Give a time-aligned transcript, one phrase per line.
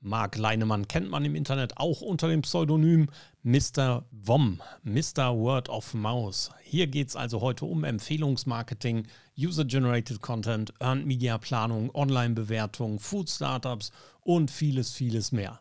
[0.00, 3.08] Marc Leinemann kennt man im Internet auch unter dem Pseudonym
[3.42, 4.04] Mr.
[4.12, 5.36] WOM, Mr.
[5.36, 6.50] Word of Mouse.
[6.62, 9.06] Hier geht es also heute um Empfehlungsmarketing,
[9.36, 13.90] User-Generated Content, Earned Media Planung, Online-Bewertung, Food Startups
[14.20, 15.58] und vieles, vieles mehr.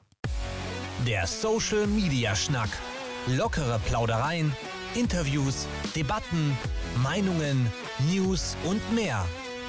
[1.08, 2.70] Der Social Media Schnack.
[3.28, 4.54] Lockere Plaudereien,
[4.96, 6.58] Interviews, Debatten,
[7.04, 7.72] Meinungen,
[8.10, 9.26] News und mehr.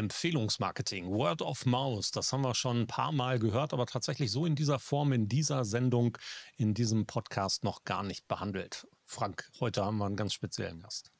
[0.00, 4.46] Empfehlungsmarketing, Word of Mouse, das haben wir schon ein paar Mal gehört, aber tatsächlich so
[4.46, 6.16] in dieser Form, in dieser Sendung,
[6.56, 8.88] in diesem Podcast noch gar nicht behandelt.
[9.04, 11.12] Frank, heute haben wir einen ganz speziellen Gast.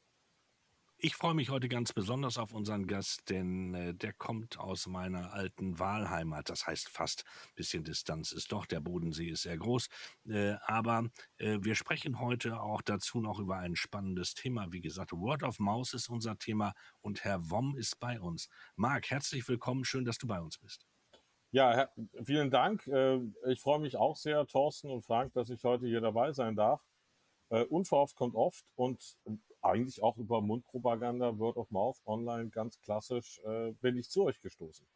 [1.03, 5.33] Ich freue mich heute ganz besonders auf unseren Gast, denn äh, der kommt aus meiner
[5.33, 6.51] alten Wahlheimat.
[6.51, 9.89] Das heißt fast, bisschen Distanz ist doch, der Bodensee ist sehr groß.
[10.29, 14.73] Äh, aber äh, wir sprechen heute auch dazu noch über ein spannendes Thema.
[14.73, 18.51] Wie gesagt, Word of Mouse ist unser Thema und Herr Wom ist bei uns.
[18.77, 20.87] Marc, herzlich willkommen, schön, dass du bei uns bist.
[21.51, 21.89] Ja,
[22.23, 22.87] vielen Dank.
[23.49, 26.85] Ich freue mich auch sehr, Thorsten und Frank, dass ich heute hier dabei sein darf.
[27.49, 29.17] Unverhofft kommt oft und
[29.63, 34.41] eigentlich auch über Mundpropaganda, Word of Mouth, online, ganz klassisch, äh, bin ich zu euch
[34.41, 34.87] gestoßen.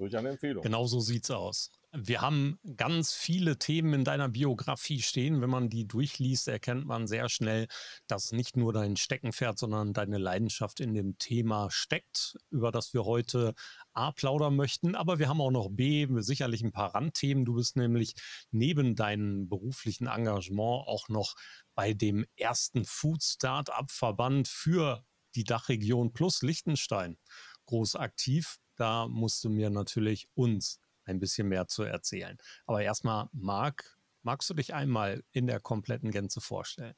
[0.00, 0.62] Durch eine Empfehlung.
[0.62, 1.72] Genau so sieht's aus.
[1.92, 5.42] Wir haben ganz viele Themen in deiner Biografie stehen.
[5.42, 7.66] Wenn man die durchliest, erkennt man sehr schnell,
[8.06, 13.04] dass nicht nur dein Steckenpferd, sondern deine Leidenschaft in dem Thema steckt, über das wir
[13.04, 13.52] heute
[13.92, 14.94] A plaudern möchten.
[14.94, 17.44] Aber wir haben auch noch B, sicherlich ein paar Randthemen.
[17.44, 18.14] Du bist nämlich
[18.50, 21.34] neben deinem beruflichen Engagement auch noch
[21.74, 27.18] bei dem ersten Food Startup Verband für die Dachregion plus Liechtenstein
[27.66, 28.56] groß aktiv.
[28.80, 32.38] Da musst du mir natürlich uns ein bisschen mehr zu erzählen.
[32.66, 36.94] Aber erstmal, Marc, magst du dich einmal in der kompletten Gänze vorstellen?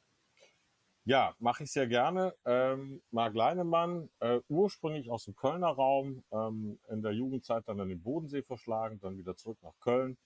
[1.05, 2.37] Ja, mache ich sehr gerne.
[2.45, 7.89] Ähm, Marc Leinemann, äh, ursprünglich aus dem Kölner Raum, ähm, in der Jugendzeit dann an
[7.89, 10.17] den Bodensee verschlagen, dann wieder zurück nach Köln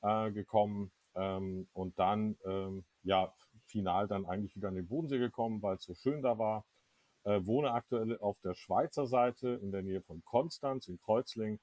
[0.00, 3.34] äh, gekommen ähm, und dann ähm, ja
[3.66, 6.64] final dann eigentlich wieder an den Bodensee gekommen, weil es so schön da war.
[7.26, 11.58] Äh, wohne aktuell auf der Schweizer Seite in der Nähe von Konstanz in Kreuzling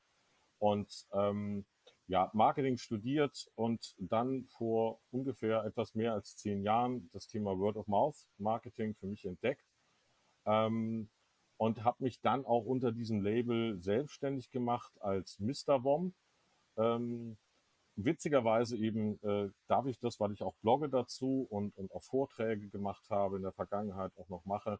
[0.59, 1.65] und ähm,
[2.07, 7.77] ja, Marketing studiert und dann vor ungefähr etwas mehr als zehn Jahren das Thema Word
[7.77, 9.63] of Mouth Marketing für mich entdeckt
[10.45, 11.09] ähm,
[11.55, 15.79] und habe mich dann auch unter diesem Label selbstständig gemacht als Mr.
[15.79, 16.13] Bomb.
[16.75, 17.37] Ähm,
[17.95, 22.67] witzigerweise eben äh, darf ich das, weil ich auch blogge dazu und, und auch Vorträge
[22.67, 24.77] gemacht habe, in der Vergangenheit auch noch mache,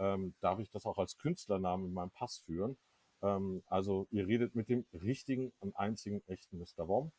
[0.00, 2.76] ähm, darf ich das auch als Künstlernamen in meinem Pass führen.
[3.22, 6.88] Ähm, also ihr redet mit dem richtigen und einzigen echten Mr.
[6.88, 7.12] Wom.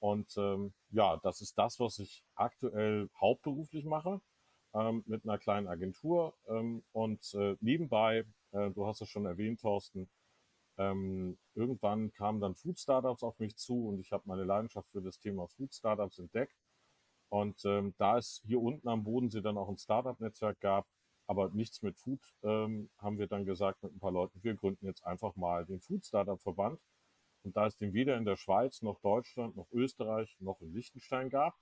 [0.00, 4.20] Und ähm, ja, das ist das, was ich aktuell hauptberuflich mache,
[4.74, 6.34] ähm, mit einer kleinen Agentur.
[6.48, 10.08] Ähm, und äh, nebenbei, äh, du hast es schon erwähnt, Thorsten,
[10.78, 15.02] ähm, irgendwann kamen dann Food Startups auf mich zu und ich habe meine Leidenschaft für
[15.02, 16.56] das Thema Food Startups entdeckt.
[17.28, 20.86] Und ähm, da es hier unten am Bodensee dann auch ein Startup-Netzwerk gab,
[21.26, 24.86] aber nichts mit Food, ähm, haben wir dann gesagt mit ein paar Leuten, wir gründen
[24.86, 26.80] jetzt einfach mal den Food Startup Verband.
[27.42, 31.28] Und da es den weder in der Schweiz noch Deutschland noch Österreich noch in Liechtenstein
[31.28, 31.54] gab,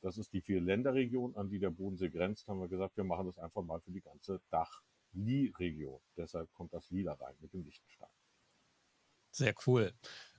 [0.00, 3.26] das ist die vier Länderregion, an die der Bodensee grenzt, haben wir gesagt, wir machen
[3.26, 6.00] das einfach mal für die ganze Dach-Li-Region.
[6.16, 8.08] Deshalb kommt das Li da rein mit dem Liechtenstein.
[9.30, 9.92] Sehr cool.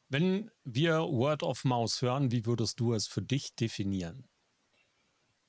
[0.10, 4.28] Wenn wir Word of Mouth hören, wie würdest du es für dich definieren?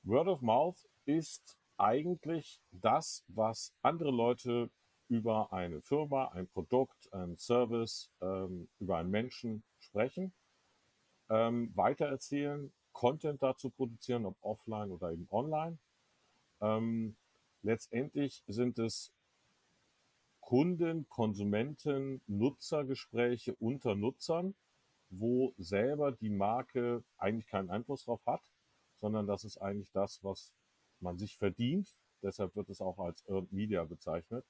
[0.03, 4.71] Word of Mouth ist eigentlich das, was andere Leute
[5.09, 10.33] über eine Firma, ein Produkt, ein Service, ähm, über einen Menschen sprechen,
[11.31, 15.78] ähm, weitererzählen, Content dazu produzieren, ob offline oder eben online.
[16.61, 17.17] Ähm,
[17.62, 19.12] letztendlich sind es
[20.41, 24.55] Kunden, Konsumenten, Nutzergespräche unter Nutzern,
[25.11, 28.43] wo selber die Marke eigentlich keinen Einfluss drauf hat,
[29.00, 30.52] sondern das ist eigentlich das, was
[31.00, 31.95] man sich verdient.
[32.23, 34.45] Deshalb wird es auch als Earned Media bezeichnet.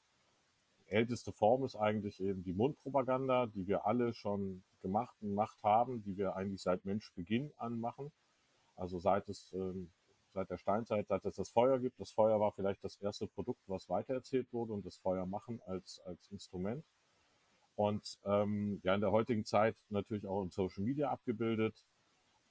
[0.86, 6.02] Älteste Form ist eigentlich eben die Mundpropaganda, die wir alle schon gemacht und gemacht haben,
[6.02, 8.10] die wir eigentlich seit Menschbeginn anmachen.
[8.74, 9.90] Also seit es ähm,
[10.32, 11.98] seit der Steinzeit, seit es das Feuer gibt.
[11.98, 16.00] Das Feuer war vielleicht das erste Produkt, was weitererzählt wurde und das Feuer machen als,
[16.04, 16.84] als Instrument.
[17.74, 21.84] Und ähm, ja, in der heutigen Zeit natürlich auch in Social Media abgebildet.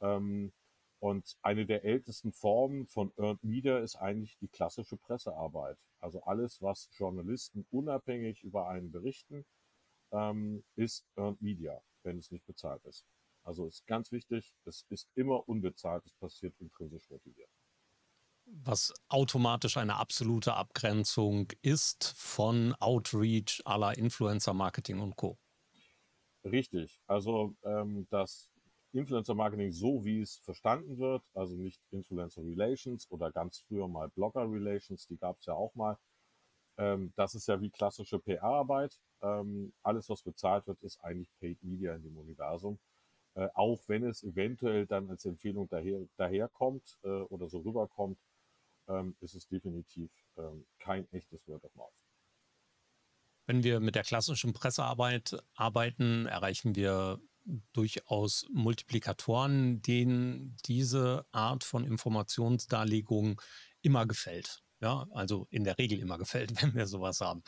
[0.02, 0.54] Ähm,
[1.00, 5.78] Und eine der ältesten Formen von Earned Media ist eigentlich die klassische Pressearbeit.
[6.00, 9.46] Also alles, was Journalisten unabhängig über einen berichten,
[10.12, 13.06] ähm, ist Earned Media, wenn es nicht bezahlt ist.
[13.44, 17.50] Also ist ganz wichtig, es ist immer unbezahlt, es passiert intrinsisch motiviert.
[18.46, 25.38] Was automatisch eine absolute Abgrenzung ist von Outreach aller Influencer Marketing und Co.
[26.44, 27.00] Richtig.
[27.08, 28.50] Also ähm, das
[28.98, 34.10] Influencer Marketing so, wie es verstanden wird, also nicht Influencer Relations oder ganz früher mal
[34.10, 35.98] Blogger Relations, die gab es ja auch mal.
[36.78, 39.00] Ähm, das ist ja wie klassische PR-Arbeit.
[39.22, 42.80] Ähm, alles, was bezahlt wird, ist eigentlich Paid Media in dem Universum.
[43.36, 48.20] Äh, auch wenn es eventuell dann als Empfehlung daher, daherkommt äh, oder so rüberkommt,
[48.88, 51.94] ähm, ist es definitiv ähm, kein echtes Word of Mouth.
[53.46, 57.20] Wenn wir mit der klassischen Pressearbeit arbeiten, erreichen wir
[57.74, 63.42] durchaus Multiplikatoren, denen diese Art von Informationsdarlegung
[63.82, 64.62] immer gefällt.
[64.80, 67.42] Ja, also in der Regel immer gefällt, wenn wir sowas haben.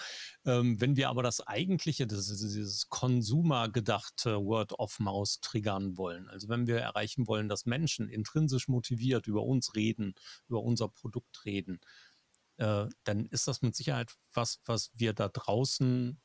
[0.45, 6.49] Ähm, wenn wir aber das eigentliche, das dieses Consumer-gedachte Word of Mouse triggern wollen, also
[6.49, 10.15] wenn wir erreichen wollen, dass Menschen intrinsisch motiviert über uns reden,
[10.47, 11.79] über unser Produkt reden,
[12.57, 16.19] äh, dann ist das mit Sicherheit was, was wir da draußen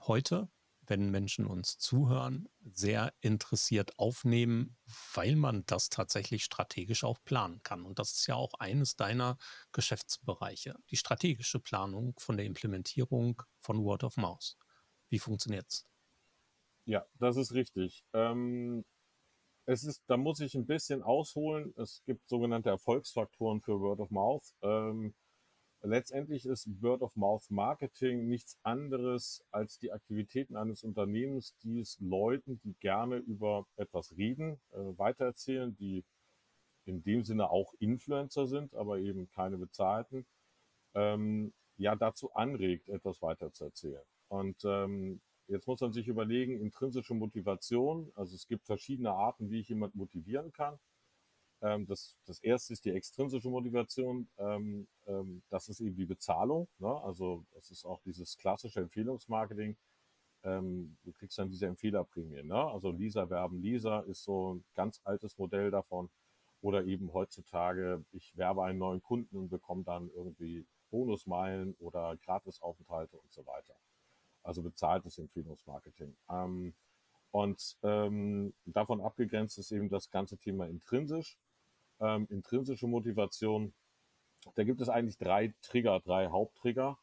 [0.00, 0.48] heute,
[0.90, 4.76] wenn Menschen uns zuhören, sehr interessiert aufnehmen,
[5.14, 7.84] weil man das tatsächlich strategisch auch planen kann.
[7.84, 9.38] Und das ist ja auch eines deiner
[9.72, 14.58] Geschäftsbereiche, die strategische Planung von der Implementierung von Word of Mouse.
[15.08, 15.86] Wie funktioniert es?
[16.84, 18.04] Ja, das ist richtig.
[18.12, 18.84] Ähm,
[19.66, 21.72] es ist, da muss ich ein bisschen ausholen.
[21.76, 24.54] Es gibt sogenannte Erfolgsfaktoren für Word of Mouth.
[24.62, 25.14] Ähm,
[25.82, 31.98] letztendlich ist Word of Mouth Marketing nichts anderes als die Aktivitäten eines Unternehmens, die es
[32.00, 36.04] Leuten, die gerne über etwas reden, äh, weitererzählen, die
[36.84, 40.26] in dem Sinne auch Influencer sind, aber eben keine bezahlten,
[40.94, 44.02] ähm, ja dazu anregt, etwas weiterzuerzählen.
[44.28, 48.12] Und ähm, Jetzt muss man sich überlegen, intrinsische Motivation.
[48.14, 50.78] Also es gibt verschiedene Arten, wie ich jemand motivieren kann.
[51.62, 54.28] Ähm, das, das erste ist die extrinsische Motivation.
[54.38, 56.68] Ähm, ähm, das ist eben die Bezahlung.
[56.78, 56.94] Ne?
[57.02, 59.76] Also das ist auch dieses klassische Empfehlungsmarketing.
[60.42, 62.42] Ähm, du kriegst dann diese Empfehlerprämie.
[62.42, 62.56] Ne?
[62.56, 66.10] Also Lisa werben Lisa ist so ein ganz altes Modell davon.
[66.62, 73.16] Oder eben heutzutage, ich werbe einen neuen Kunden und bekomme dann irgendwie Bonusmeilen oder Gratisaufenthalte
[73.16, 73.74] und so weiter
[74.42, 76.16] also bezahltes Empfehlungsmarketing.
[76.30, 76.74] Ähm,
[77.30, 81.38] und ähm, davon abgegrenzt ist eben das ganze Thema intrinsisch,
[82.00, 83.72] ähm, intrinsische Motivation.
[84.54, 86.98] Da gibt es eigentlich drei Trigger, drei Haupttrigger.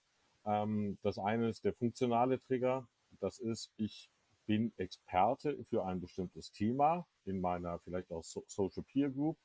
[0.45, 2.87] Ähm, das eine ist der funktionale Trigger.
[3.19, 4.09] Das ist, ich
[4.45, 9.37] bin Experte für ein bestimmtes Thema in meiner vielleicht auch so Social Peer Group.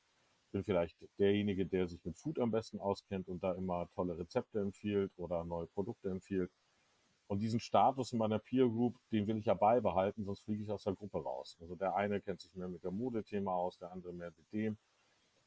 [0.51, 4.59] Bin vielleicht derjenige, der sich mit Food am besten auskennt und da immer tolle Rezepte
[4.59, 6.51] empfiehlt oder neue Produkte empfiehlt.
[7.27, 10.71] Und diesen Status in meiner Peer Group, den will ich ja beibehalten, sonst fliege ich
[10.71, 11.57] aus der Gruppe raus.
[11.59, 14.77] Also der eine kennt sich mehr mit der Mode-Thema aus, der andere mehr mit dem.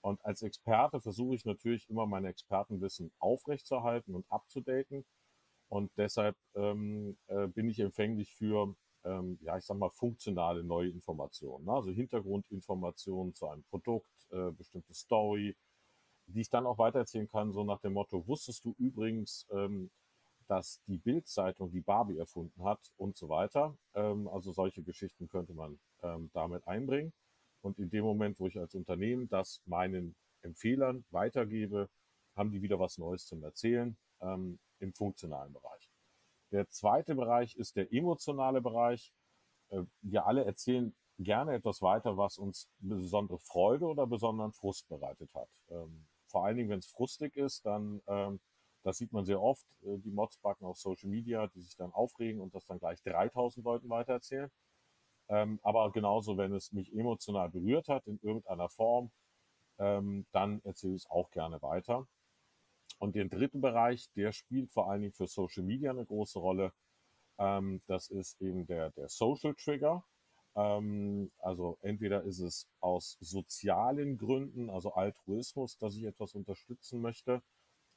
[0.07, 5.05] Und als Experte versuche ich natürlich immer meine Expertenwissen aufrechtzuerhalten und abzudaten.
[5.69, 10.91] Und deshalb ähm, äh, bin ich empfänglich für, ähm, ja, ich sag mal, funktionale neue
[10.91, 11.65] Informationen.
[11.65, 11.73] Ne?
[11.73, 15.57] Also Hintergrundinformationen zu einem Produkt, äh, bestimmte Story,
[16.27, 19.91] die ich dann auch weitererzählen kann, so nach dem Motto, wusstest du übrigens, ähm,
[20.47, 23.77] dass die Bildzeitung die Barbie erfunden hat und so weiter.
[23.95, 27.13] Ähm, also solche Geschichten könnte man ähm, damit einbringen.
[27.67, 31.89] Und in dem Moment, wo ich als Unternehmen das meinen Empfehlern weitergebe,
[32.37, 35.91] haben die wieder was Neues zum Erzählen ähm, im funktionalen Bereich.
[36.53, 39.13] Der zweite Bereich ist der emotionale Bereich.
[39.71, 45.35] Äh, wir alle erzählen gerne etwas weiter, was uns besondere Freude oder besonderen Frust bereitet
[45.35, 45.51] hat.
[45.69, 48.39] Ähm, vor allen Dingen, wenn es frustig ist, dann ähm,
[48.87, 52.41] das sieht man sehr oft, äh, die Modsbacken auf Social Media, die sich dann aufregen
[52.41, 54.49] und das dann gleich 3000 Leuten weitererzählen.
[55.29, 59.11] Ähm, aber genauso, wenn es mich emotional berührt hat in irgendeiner Form,
[59.79, 62.07] ähm, dann erzähle ich es auch gerne weiter.
[62.99, 66.73] Und den dritten Bereich, der spielt vor allen Dingen für Social Media eine große Rolle.
[67.39, 70.05] Ähm, das ist eben der, der Social Trigger.
[70.55, 77.43] Ähm, also entweder ist es aus sozialen Gründen, also Altruismus, dass ich etwas unterstützen möchte,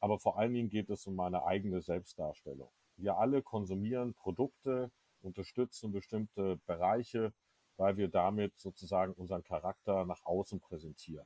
[0.02, 2.70] aber vor allen Dingen geht es um meine eigene Selbstdarstellung.
[2.98, 7.34] Wir alle konsumieren Produkte, unterstützen bestimmte Bereiche,
[7.78, 11.26] weil wir damit sozusagen unseren Charakter nach außen präsentieren.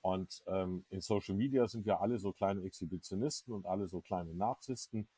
[0.00, 4.34] Und ähm, in Social Media sind wir alle so kleine Exhibitionisten und alle so kleine
[4.34, 5.08] Narzissten.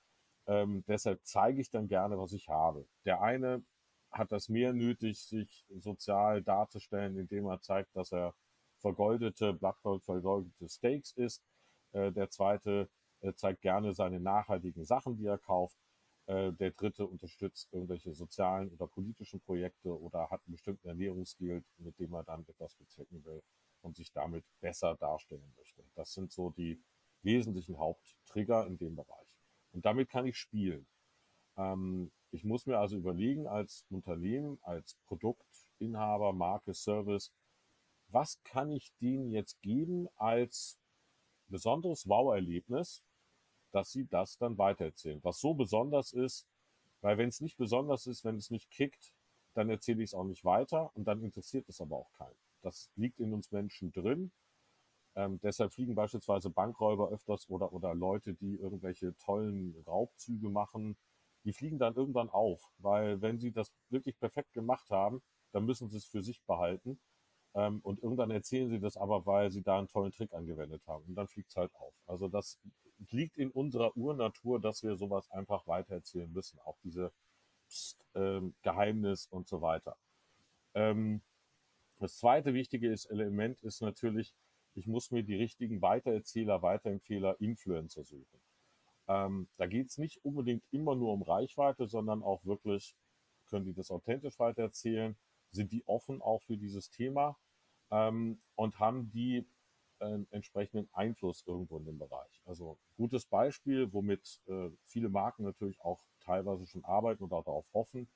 [0.47, 2.87] Ähm, deshalb zeige ich dann gerne, was ich habe.
[3.05, 3.63] Der eine
[4.11, 8.35] hat das mehr nötig, sich sozial darzustellen, indem er zeigt, dass er
[8.81, 11.43] vergoldete, Blattgold vergoldete Steaks isst.
[11.93, 12.89] Äh, der zweite
[13.21, 15.77] äh, zeigt gerne seine nachhaltigen Sachen, die er kauft.
[16.27, 21.99] Äh, der dritte unterstützt irgendwelche sozialen oder politischen Projekte oder hat einen bestimmten Ernährungsstil, mit
[21.99, 23.43] dem er dann etwas bezwecken will
[23.83, 25.83] und sich damit besser darstellen möchte.
[25.95, 26.81] Das sind so die
[27.23, 29.29] wesentlichen Haupttrigger in dem Bereich.
[29.73, 30.87] Und damit kann ich spielen.
[31.57, 37.33] Ähm, ich muss mir also überlegen als Unternehmen, als Produktinhaber, Marke, Service,
[38.09, 40.79] was kann ich denen jetzt geben als
[41.49, 43.03] besonderes Wow-Erlebnis,
[43.73, 45.21] dass sie das dann weitererzählen.
[45.23, 46.47] Was so besonders ist,
[47.01, 49.13] weil wenn es nicht besonders ist, wenn es nicht kickt,
[49.55, 52.37] dann erzähle ich es auch nicht weiter und dann interessiert es aber auch keinen.
[52.63, 54.33] Das liegt in uns Menschen drin.
[55.17, 60.97] Ähm, deshalb fliegen beispielsweise Bankräuber öfters oder, oder Leute, die irgendwelche tollen Raubzüge machen,
[61.45, 65.23] die fliegen dann irgendwann auf, weil wenn sie das wirklich perfekt gemacht haben,
[65.53, 67.01] dann müssen sie es für sich behalten.
[67.55, 71.05] Ähm, und irgendwann erzählen sie das aber, weil sie da einen tollen Trick angewendet haben.
[71.07, 71.95] Und dann fliegt es halt auf.
[72.07, 72.61] Also das
[73.11, 76.59] liegt in unserer Urnatur, dass wir sowas einfach weitererzählen müssen.
[76.61, 77.13] Auch diese
[77.69, 79.97] Psst, ähm, Geheimnis und so weiter.
[80.75, 81.23] Ähm,
[81.99, 84.35] das zweite wichtige ist, Element ist natürlich,
[84.75, 88.41] ich muss mir die richtigen Weitererzähler, Weiterempfehler, Influencer suchen.
[89.09, 92.97] Ähm, da geht es nicht unbedingt immer nur um Reichweite, sondern auch wirklich,
[93.47, 95.17] können die das authentisch weitererzählen?
[95.51, 97.37] Sind die offen auch für dieses Thema?
[97.91, 99.45] Ähm, und haben die
[100.01, 102.43] äh, entsprechenden Einfluss irgendwo in dem Bereich?
[102.47, 108.09] Also gutes Beispiel, womit äh, viele Marken natürlich auch teilweise schon arbeiten oder darauf hoffen,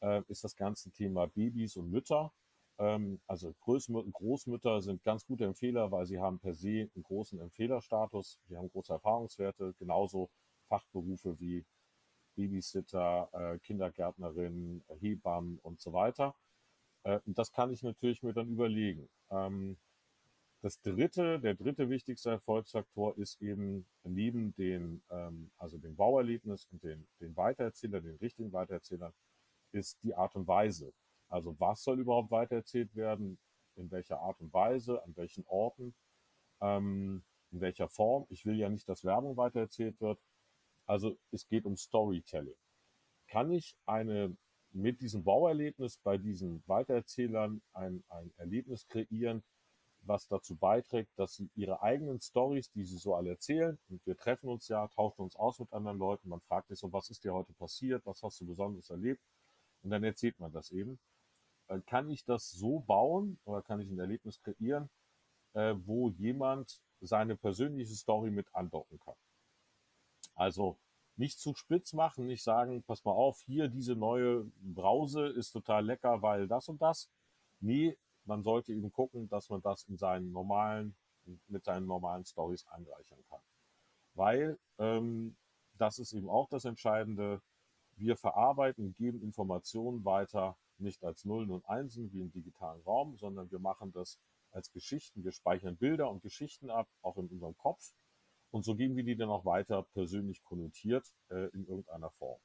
[0.00, 2.32] äh, ist das ganze Thema Babys und Mütter.
[2.78, 8.38] Ähm, also Großmütter sind ganz gute Empfehler, weil sie haben per se einen großen Empfehlerstatus.
[8.48, 10.30] Sie haben große Erfahrungswerte, genauso
[10.68, 11.64] Fachberufe wie
[12.36, 16.34] Babysitter, äh, Kindergärtnerin, Hebammen und so weiter.
[17.04, 19.08] Äh, und das kann ich natürlich mir dann überlegen.
[19.30, 19.78] Ähm,
[20.62, 26.82] das dritte, der dritte wichtigste Erfolgsfaktor ist eben neben den, ähm, also dem Bauerlebnis und
[26.82, 29.12] den, den Weitererzählern, den richtigen Weitererzählern,
[29.72, 30.92] ist die Art und Weise.
[31.28, 33.38] Also was soll überhaupt weitererzählt werden,
[33.76, 35.94] in welcher Art und Weise, an welchen Orten,
[36.60, 38.26] ähm, in welcher Form.
[38.30, 40.18] Ich will ja nicht, dass Werbung weitererzählt wird.
[40.86, 42.56] Also es geht um Storytelling.
[43.28, 44.36] Kann ich eine
[44.70, 49.42] mit diesem Bauerlebnis bei diesen Weitererzählern ein, ein Erlebnis kreieren,
[50.06, 54.16] was dazu beiträgt, dass sie ihre eigenen Stories, die sie so alle erzählen, und wir
[54.16, 57.24] treffen uns ja, tauschen uns aus mit anderen Leuten, man fragt sich so, was ist
[57.24, 59.22] dir heute passiert, was hast du Besonderes erlebt,
[59.82, 60.98] und dann erzählt man das eben.
[61.86, 64.88] Kann ich das so bauen oder kann ich ein Erlebnis kreieren,
[65.54, 69.16] äh, wo jemand seine persönliche Story mit andocken kann.
[70.34, 70.78] Also
[71.16, 75.84] nicht zu spitz machen, nicht sagen, pass mal auf, hier diese neue Brause ist total
[75.84, 77.10] lecker, weil das und das.
[77.60, 77.96] Nee,
[78.26, 80.96] man sollte eben gucken, dass man das in seinen normalen,
[81.48, 83.40] mit seinen normalen Stories anreichern kann.
[84.14, 85.36] Weil ähm,
[85.74, 87.42] das ist eben auch das Entscheidende.
[87.96, 93.50] Wir verarbeiten, geben Informationen weiter, nicht als Nullen und Einsen wie im digitalen Raum, sondern
[93.50, 94.18] wir machen das
[94.50, 95.24] als Geschichten.
[95.24, 97.94] Wir speichern Bilder und Geschichten ab, auch in unserem Kopf.
[98.50, 102.40] Und so geben wir die dann auch weiter persönlich konnotiert äh, in irgendeiner Form.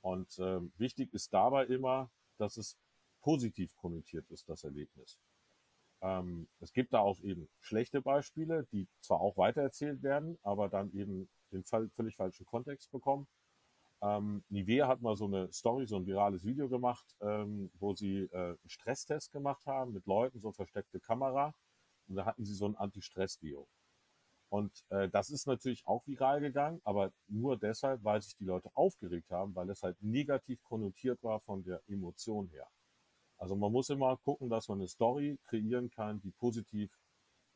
[0.00, 2.78] Und äh, wichtig ist dabei immer, dass es
[3.20, 5.18] positiv konnotiert ist, das Erlebnis.
[6.00, 10.92] Ähm, es gibt da auch eben schlechte Beispiele, die zwar auch weitererzählt werden, aber dann
[10.92, 13.26] eben den völlig falschen Kontext bekommen.
[14.00, 18.28] Ähm, Nivea hat mal so eine Story, so ein virales Video gemacht, ähm, wo sie
[18.30, 21.54] äh, einen Stresstest gemacht haben mit Leuten, so versteckte Kamera.
[22.06, 23.68] Und da hatten sie so ein Anti-Stress-Video.
[24.50, 28.70] Und äh, das ist natürlich auch viral gegangen, aber nur deshalb, weil sich die Leute
[28.74, 32.66] aufgeregt haben, weil es halt negativ konnotiert war von der Emotion her.
[33.38, 36.90] Also man muss immer gucken, dass man eine Story kreieren kann, die positiv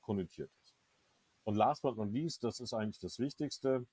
[0.00, 0.76] konnotiert ist.
[1.44, 3.86] Und last but not least, das ist eigentlich das Wichtigste,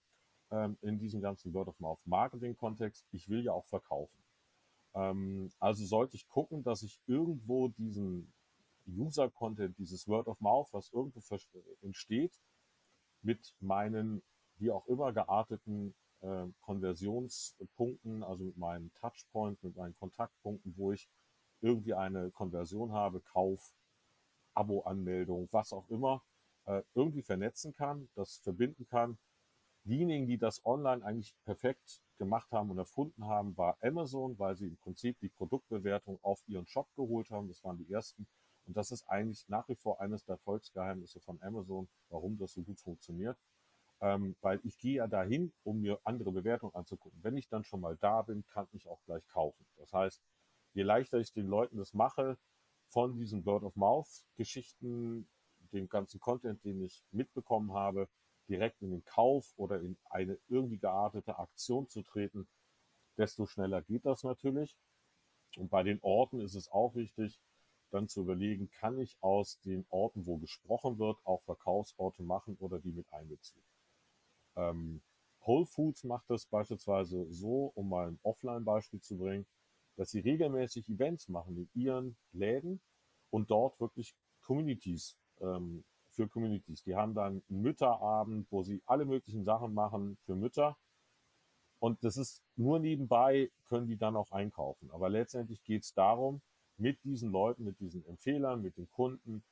[0.52, 3.06] ähm, in diesem ganzen Word-of-Mouth-Marketing-Kontext.
[3.12, 4.24] Ich will ja auch verkaufen.
[4.94, 8.34] Ähm, also sollte ich gucken, dass ich irgendwo diesen
[8.88, 11.22] User-Content, dieses Word-of-Mouth, was irgendwo
[11.82, 12.40] entsteht,
[13.22, 14.24] mit meinen,
[14.58, 21.08] wie auch immer gearteten äh, Konversionspunkten, also mit meinen Touchpoints, mit meinen Kontaktpunkten, wo ich
[21.62, 23.74] irgendwie eine Konversion habe, Kauf,
[24.54, 26.24] Abo-Anmeldung, was auch immer,
[26.66, 29.18] äh, irgendwie vernetzen kann, das verbinden kann
[29.86, 34.68] Diejenigen, die das online eigentlich perfekt gemacht haben und erfunden haben, war Amazon, weil sie
[34.68, 37.48] im Prinzip die Produktbewertung auf ihren Shop geholt haben.
[37.48, 38.28] Das waren die ersten.
[38.66, 42.62] Und das ist eigentlich nach wie vor eines der Erfolgsgeheimnisse von Amazon, warum das so
[42.62, 43.38] gut funktioniert.
[44.02, 47.20] Ähm, weil ich gehe ja dahin, um mir andere Bewertungen anzugucken.
[47.24, 49.66] Wenn ich dann schon mal da bin, kann ich auch gleich kaufen.
[49.78, 50.22] Das heißt,
[50.74, 52.38] je leichter ich den Leuten das mache,
[52.88, 55.28] von diesen Word-of-Mouth-Geschichten
[55.72, 58.10] den ganzen Content, den ich mitbekommen habe,
[58.48, 62.48] direkt in den Kauf oder in eine irgendwie geartete Aktion zu treten,
[63.18, 64.76] desto schneller geht das natürlich.
[65.58, 67.40] Und bei den Orten ist es auch wichtig,
[67.92, 72.80] dann zu überlegen, kann ich aus den Orten, wo gesprochen wird, auch Verkaufsorte machen oder
[72.80, 73.64] die mit einbeziehen.
[74.56, 75.02] Ähm,
[75.46, 79.48] Whole Foods macht das beispielsweise so, um mal ein Offline-Beispiel zu bringen,
[80.00, 82.80] dass sie regelmäßig Events machen in ihren Läden
[83.32, 86.84] und dort wirklich Communities ähm, für Communities.
[86.84, 90.78] Die haben dann einen Mütterabend, wo sie alle möglichen Sachen machen für Mütter.
[91.80, 94.90] Und das ist nur nebenbei, können die dann auch einkaufen.
[94.92, 96.42] Aber letztendlich geht es darum,
[96.78, 99.44] mit diesen Leuten, mit diesen Empfehlern, mit den Kunden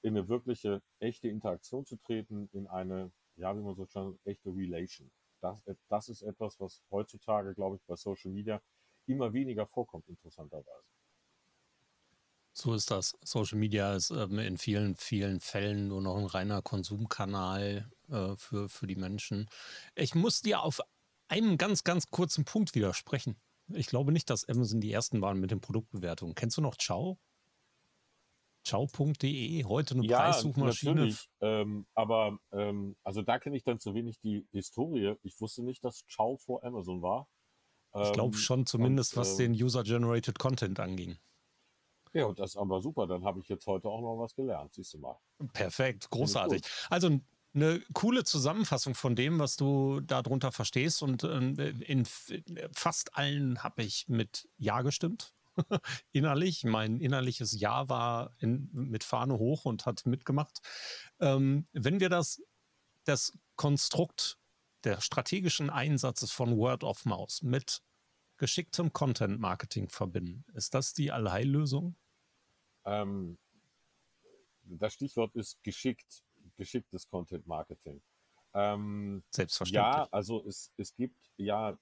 [0.00, 4.48] in eine wirkliche, echte Interaktion zu treten, in eine, ja, wie man so schon echte
[4.48, 5.10] Relation.
[5.42, 8.62] Das, das ist etwas, was heutzutage, glaube ich, bei Social Media
[9.10, 10.84] immer weniger vorkommt, interessanterweise.
[12.52, 13.16] So ist das.
[13.22, 18.68] Social Media ist ähm, in vielen, vielen Fällen nur noch ein reiner Konsumkanal äh, für,
[18.68, 19.48] für die Menschen.
[19.94, 20.80] Ich muss dir auf
[21.28, 23.40] einem ganz, ganz kurzen Punkt widersprechen.
[23.68, 26.34] Ich glaube nicht, dass Amazon die ersten waren mit den Produktbewertungen.
[26.34, 27.18] Kennst du noch Ciao?
[28.64, 30.94] Ciao.de, heute eine ja, Preissuchmaschine.
[30.94, 35.14] Natürlich, ähm, aber ähm, also da kenne ich dann zu wenig die Historie.
[35.22, 37.26] Ich wusste nicht, dass Ciao vor Amazon war.
[37.94, 41.18] Ich glaube Ähm, schon zumindest, und, was ähm, den User-Generated Content anging.
[42.12, 43.06] Ja, und das ist aber super.
[43.06, 44.74] Dann habe ich jetzt heute auch noch was gelernt.
[44.74, 45.18] Siehst du mal.
[45.52, 46.62] Perfekt, großartig.
[46.88, 47.20] Also
[47.52, 51.02] eine coole Zusammenfassung von dem, was du darunter verstehst.
[51.02, 52.06] Und ähm, in
[52.72, 55.34] fast allen habe ich mit Ja gestimmt.
[56.12, 56.64] Innerlich.
[56.64, 60.60] Mein innerliches Ja war in, mit Fahne hoch und hat mitgemacht.
[61.20, 62.42] Ähm, wenn wir das,
[63.04, 64.39] das Konstrukt
[64.84, 67.82] der strategischen Einsatzes von Word of Mouse mit
[68.36, 71.96] geschicktem Content Marketing verbinden, ist das die Allheillösung?
[72.84, 73.38] Ähm,
[74.62, 76.22] das Stichwort ist geschickt,
[76.56, 78.00] geschicktes Content Marketing.
[78.54, 79.94] Ähm, Selbstverständlich.
[79.94, 81.78] ja, also es, es gibt ja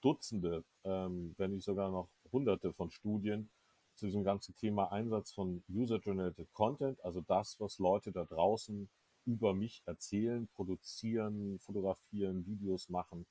[0.00, 3.50] Dutzende, ähm, wenn nicht sogar noch Hunderte von Studien
[3.96, 8.88] zu diesem ganzen Thema Einsatz von User-Generated Content, also das, was Leute da draußen
[9.28, 13.26] über mich erzählen, produzieren, fotografieren, Videos machen.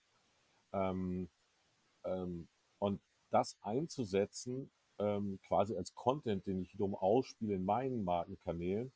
[0.71, 1.27] Ähm,
[2.05, 8.93] ähm, und das einzusetzen, ähm, quasi als Content, den ich wiederum ausspiele in meinen Markenkanälen,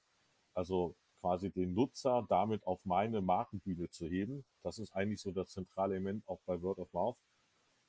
[0.54, 4.46] also quasi den Nutzer damit auf meine Markenbühne zu heben.
[4.64, 7.18] Das ist eigentlich so das zentrale Element auch bei Word of Mouth.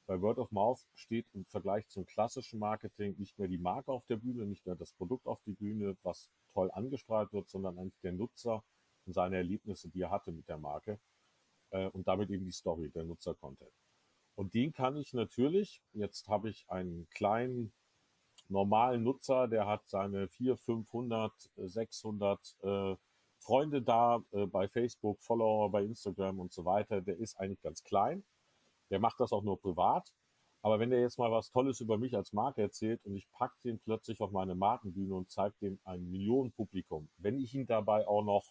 [0.07, 4.05] Bei Word of Mouth steht im Vergleich zum klassischen Marketing nicht mehr die Marke auf
[4.07, 8.01] der Bühne, nicht mehr das Produkt auf die Bühne, was toll angestrahlt wird, sondern eigentlich
[8.01, 8.64] der Nutzer
[9.07, 11.01] und seine Erlebnisse, die er hatte mit der Marke
[11.71, 13.73] äh, und damit eben die Story, der Nutzer-Content.
[14.35, 17.73] Und den kann ich natürlich, jetzt habe ich einen kleinen
[18.49, 22.97] normalen Nutzer, der hat seine 400, 500, äh, 600 äh,
[23.41, 27.83] Freunde da äh, bei Facebook, Follower bei Instagram und so weiter, der ist eigentlich ganz
[27.83, 28.25] klein.
[28.91, 30.12] Der macht das auch nur privat.
[30.65, 33.57] Aber wenn der jetzt mal was Tolles über mich als Marke erzählt und ich packe
[33.65, 38.23] den plötzlich auf meine Markenbühne und zeige dem ein Millionenpublikum, wenn ich ihn dabei auch
[38.23, 38.45] noch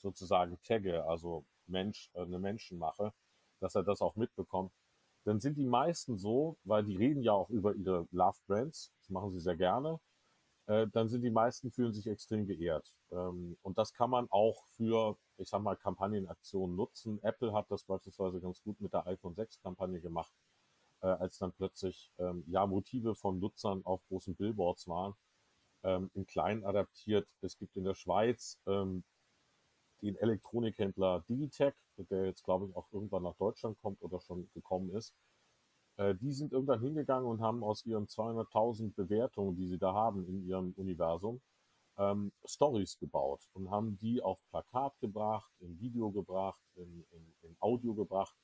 [0.00, 3.12] sozusagen tagge, also Mensch, äh, eine Menschen mache,
[3.60, 4.72] dass er das auch mitbekommt,
[5.24, 9.10] dann sind die meisten so, weil die reden ja auch über ihre Love Brands, das
[9.10, 10.00] machen sie sehr gerne,
[10.66, 12.94] äh, dann sind die meisten fühlen sich extrem geehrt.
[13.10, 17.22] Ähm, und das kann man auch für, ich sag mal, Kampagnenaktionen nutzen.
[17.22, 20.32] Apple hat das beispielsweise ganz gut mit der iPhone 6 Kampagne gemacht,
[21.02, 25.14] äh, als dann plötzlich ähm, ja Motive von Nutzern auf großen Billboards waren,
[25.82, 27.28] ähm, in klein adaptiert.
[27.40, 29.04] Es gibt in der Schweiz ähm,
[30.02, 34.90] den Elektronikhändler Digitech, der jetzt, glaube ich, auch irgendwann nach Deutschland kommt oder schon gekommen
[34.90, 35.14] ist.
[35.96, 40.26] Äh, die sind irgendwann hingegangen und haben aus ihren 200.000 Bewertungen, die sie da haben
[40.26, 41.40] in ihrem Universum,
[41.98, 47.56] ähm, Stories gebaut und haben die auf Plakat gebracht, in Video gebracht, in, in, in
[47.60, 48.34] Audio gebracht.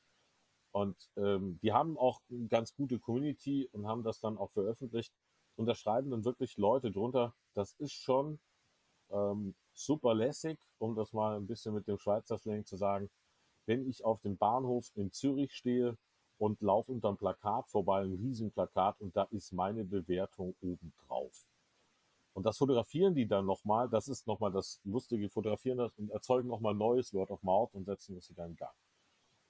[0.73, 5.15] Und ähm, die haben auch eine ganz gute Community und haben das dann auch veröffentlicht.
[5.57, 8.39] Und da schreiben dann wirklich Leute drunter, das ist schon
[9.11, 13.11] ähm, super lässig, um das mal ein bisschen mit dem Schweizer Slang zu sagen.
[13.67, 15.97] Wenn ich auf dem Bahnhof in Zürich stehe
[16.39, 21.47] und laufe unterm Plakat vorbei, ein Riesenplakat, und da ist meine Bewertung oben drauf.
[22.35, 26.49] Und das fotografieren die dann nochmal, das ist nochmal das lustige Fotografieren das und erzeugen
[26.49, 28.75] nochmal neues Word of Mouth und setzen das wieder in Gang.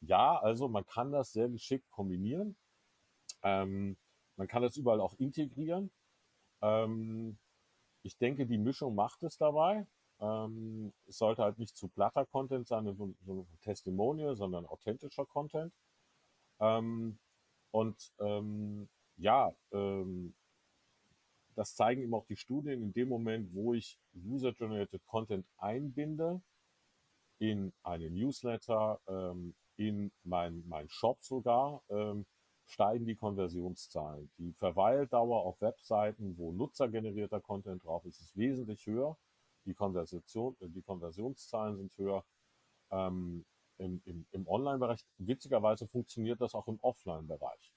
[0.02, 2.56] Ja, also man kann das sehr geschickt kombinieren.
[3.42, 3.96] Ähm,
[4.36, 5.90] man kann das überall auch integrieren.
[6.62, 7.38] Ähm,
[8.02, 9.86] ich denke, die Mischung macht es dabei.
[10.20, 15.26] Ähm, es sollte halt nicht zu platter Content sein, so, so ein Testimonial, sondern authentischer
[15.26, 15.72] Content.
[16.60, 17.18] Ähm,
[17.70, 20.34] und ähm, ja, ähm,
[21.54, 26.40] das zeigen eben auch die Studien, in dem Moment, wo ich User-Generated Content einbinde,
[27.38, 32.26] in eine Newsletter, ähm, in mein, mein Shop sogar, ähm,
[32.66, 34.30] steigen die Konversionszahlen.
[34.38, 39.16] Die Verweildauer auf Webseiten, wo nutzergenerierter Content drauf ist, ist wesentlich höher.
[39.66, 42.24] Die, Konversation, äh, die Konversionszahlen sind höher.
[42.90, 43.44] Ähm,
[43.78, 47.72] Im im, im Online-Bereich, witzigerweise funktioniert das auch im Offline-Bereich.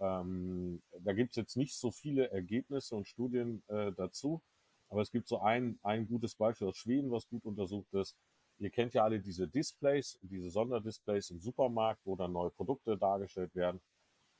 [0.00, 4.42] Ähm, da gibt es jetzt nicht so viele Ergebnisse und Studien äh, dazu,
[4.88, 8.16] aber es gibt so ein, ein gutes Beispiel aus Schweden, was gut untersucht ist.
[8.58, 13.54] Ihr kennt ja alle diese Displays, diese Sonderdisplays im Supermarkt, wo dann neue Produkte dargestellt
[13.54, 13.80] werden.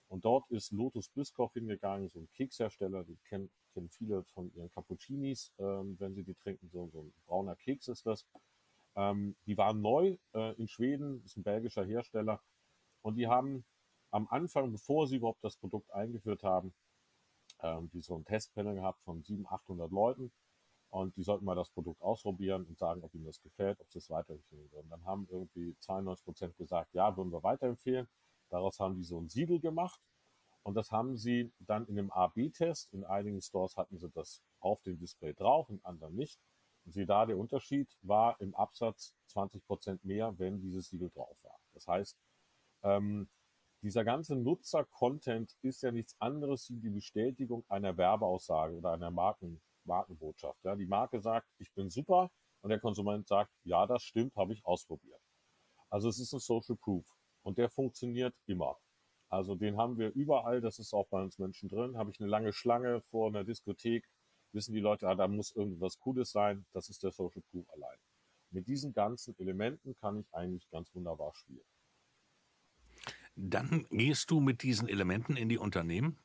[0.09, 4.71] Und dort ist Lotus Biscoff hingegangen, so ein Kekshersteller, die kennen, kennen viele von ihren
[4.71, 8.27] Cappuccinis, ähm, wenn sie die trinken, so, so ein brauner Keks ist das.
[8.95, 12.41] Ähm, die waren neu äh, in Schweden, ist ein belgischer Hersteller.
[13.03, 13.65] Und die haben
[14.11, 16.75] am Anfang, bevor sie überhaupt das Produkt eingeführt haben,
[17.61, 20.33] ähm, die so ein Testpanel gehabt von 700, 800 Leuten.
[20.91, 23.99] Und die sollten mal das Produkt ausprobieren und sagen, ob ihnen das gefällt, ob sie
[23.99, 24.91] es weiterempfehlen würden.
[24.91, 28.07] Dann haben irgendwie 92 Prozent gesagt, ja, würden wir weiterempfehlen.
[28.51, 29.99] Daraus haben die so ein Siegel gemacht.
[30.63, 32.93] Und das haben sie dann in einem A-B-Test.
[32.93, 36.41] In einigen Stores hatten sie das auf dem Display drauf, in anderen nicht.
[36.85, 41.37] Und sie da, der Unterschied war im Absatz 20 Prozent mehr, wenn dieses Siegel drauf
[41.43, 41.59] war.
[41.75, 42.17] Das heißt,
[42.83, 43.29] ähm,
[43.83, 49.61] dieser ganze Nutzer-Content ist ja nichts anderes wie die Bestätigung einer Werbeaussage oder einer Marken,
[49.85, 50.65] Markenbotschaft.
[50.65, 54.53] Ja, die Marke sagt, ich bin super und der Konsument sagt, ja, das stimmt, habe
[54.53, 55.21] ich ausprobiert.
[55.91, 57.05] Also es ist ein Social Proof.
[57.43, 58.79] Und der funktioniert immer.
[59.33, 61.97] Also den haben wir überall, das ist auch bei uns Menschen drin.
[61.97, 64.07] Habe ich eine lange Schlange vor einer Diskothek,
[64.53, 67.97] wissen die Leute, ah, da muss irgendwas Cooles sein, das ist der Social Proof allein.
[68.51, 71.65] Mit diesen ganzen Elementen kann ich eigentlich ganz wunderbar spielen.
[73.35, 76.19] Dann gehst du mit diesen Elementen in die Unternehmen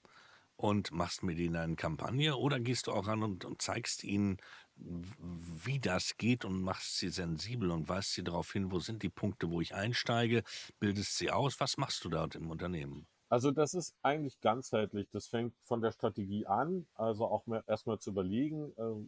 [0.57, 4.37] und machst mit ihnen eine Kampagne oder gehst du auch ran und, und zeigst ihnen,
[4.79, 9.09] wie das geht und machst sie sensibel und weist sie darauf hin, wo sind die
[9.09, 10.43] Punkte, wo ich einsteige,
[10.79, 11.59] bildest sie aus.
[11.59, 13.07] Was machst du dort im Unternehmen?
[13.29, 15.09] Also das ist eigentlich ganzheitlich.
[15.09, 18.71] Das fängt von der Strategie an, also auch erstmal zu überlegen.
[18.77, 19.07] Äh,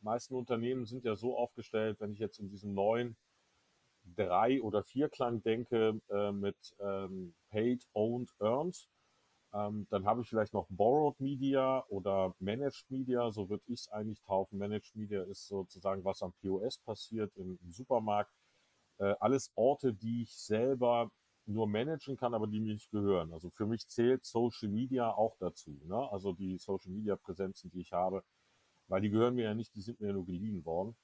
[0.00, 3.16] meisten Unternehmen sind ja so aufgestellt, wenn ich jetzt in diesem neuen
[4.16, 8.88] drei oder vier Klang denke äh, mit ähm, Paid, Owned, Earned,
[9.52, 13.88] ähm, dann habe ich vielleicht noch Borrowed Media oder Managed Media, so würde ich es
[13.88, 14.58] eigentlich taufen.
[14.58, 18.32] Managed Media ist sozusagen, was am POS passiert im, im Supermarkt.
[18.98, 21.10] Äh, alles Orte, die ich selber
[21.46, 23.32] nur managen kann, aber die mir nicht gehören.
[23.32, 25.80] Also für mich zählt Social Media auch dazu.
[25.84, 25.96] Ne?
[26.12, 28.22] Also die Social Media Präsenzen, die ich habe,
[28.88, 30.94] weil die gehören mir ja nicht, die sind mir ja nur geliehen worden.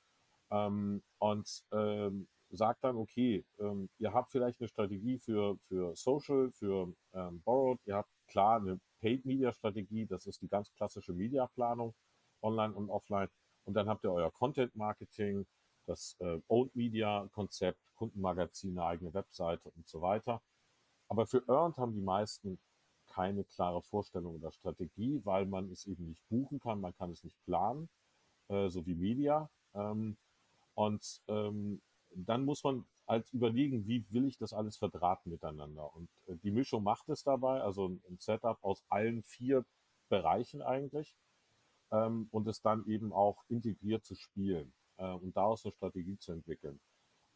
[0.50, 6.50] Ähm, und ähm, sagt dann, okay, ähm, ihr habt vielleicht eine Strategie für, für Social,
[6.52, 11.95] für ähm, Borrowed, ihr habt klar eine Paid-Media-Strategie, das ist die ganz klassische Mediaplanung,
[12.43, 13.29] online und offline.
[13.65, 15.47] Und dann habt ihr euer Content-Marketing,
[15.87, 20.43] das äh, Owned Media-Konzept, Kundenmagazine, eigene Webseite und so weiter.
[21.09, 22.59] Aber für Earned haben die meisten
[23.07, 27.23] keine klare Vorstellung oder Strategie, weil man es eben nicht buchen kann, man kann es
[27.23, 27.89] nicht planen,
[28.49, 29.51] äh, so wie Media.
[29.75, 30.17] Ähm,
[30.75, 31.81] und ähm,
[32.15, 35.95] dann muss man als überlegen, wie will ich das alles verdrahten miteinander.
[35.95, 39.64] Und äh, die Mischung macht es dabei, also ein Setup aus allen vier
[40.09, 41.17] Bereichen eigentlich
[41.90, 46.33] ähm, und es dann eben auch integriert zu spielen äh, und daraus eine Strategie zu
[46.33, 46.81] entwickeln.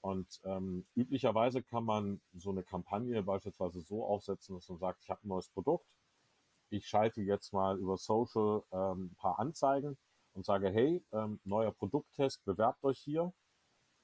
[0.01, 5.11] Und ähm, üblicherweise kann man so eine Kampagne beispielsweise so aufsetzen, dass man sagt, ich
[5.11, 5.87] habe ein neues Produkt,
[6.71, 9.99] ich schalte jetzt mal über Social ähm, ein paar Anzeigen
[10.35, 13.33] und sage, hey, ähm, neuer Produkttest, bewerbt euch hier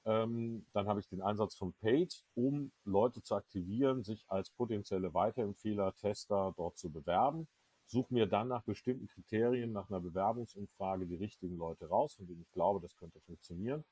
[0.05, 5.13] ähm, dann habe ich den Einsatz von Paid, um Leute zu aktivieren, sich als potenzielle
[5.13, 7.47] Weiterempfehler, Tester dort zu bewerben.
[7.87, 12.41] Suche mir dann nach bestimmten Kriterien, nach einer Bewerbungsumfrage die richtigen Leute raus, von denen
[12.41, 13.83] ich glaube, das könnte funktionieren.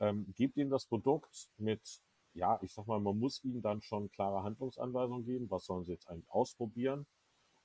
[0.00, 2.00] Ähm, gebt ihnen das Produkt mit,
[2.34, 5.50] ja, ich sag mal, man muss ihnen dann schon klare Handlungsanweisungen geben.
[5.50, 7.06] Was sollen sie jetzt eigentlich ausprobieren?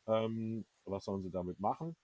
[0.08, 1.96] Ähm, was sollen sie damit machen?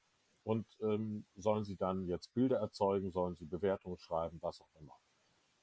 [0.44, 3.12] Und ähm, sollen sie dann jetzt Bilder erzeugen?
[3.12, 4.40] Sollen sie Bewertungen schreiben?
[4.42, 4.98] Was auch immer.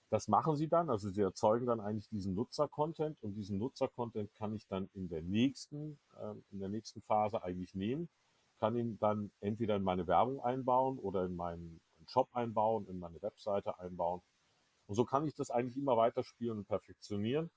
[0.09, 4.55] Das machen sie dann, also sie erzeugen dann eigentlich diesen Nutzer-Content und diesen Nutzer-Content kann
[4.55, 8.09] ich dann in der nächsten, äh, in der nächsten Phase eigentlich nehmen,
[8.59, 13.21] kann ihn dann entweder in meine Werbung einbauen oder in meinen Shop einbauen, in meine
[13.21, 14.23] Webseite einbauen.
[14.87, 17.51] Und so kann ich das eigentlich immer weiterspielen und perfektionieren.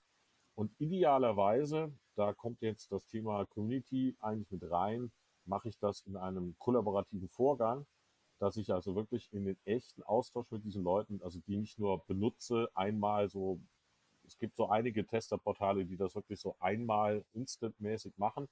[0.55, 5.11] Und idealerweise, da kommt jetzt das Thema Community eigentlich mit rein,
[5.45, 7.85] mache ich das in einem kollaborativen Vorgang
[8.39, 12.05] dass ich also wirklich in den echten Austausch mit diesen Leuten, also die nicht nur
[12.05, 13.59] benutze, einmal so,
[14.25, 18.47] es gibt so einige Testerportale, die das wirklich so einmal instantmäßig machen,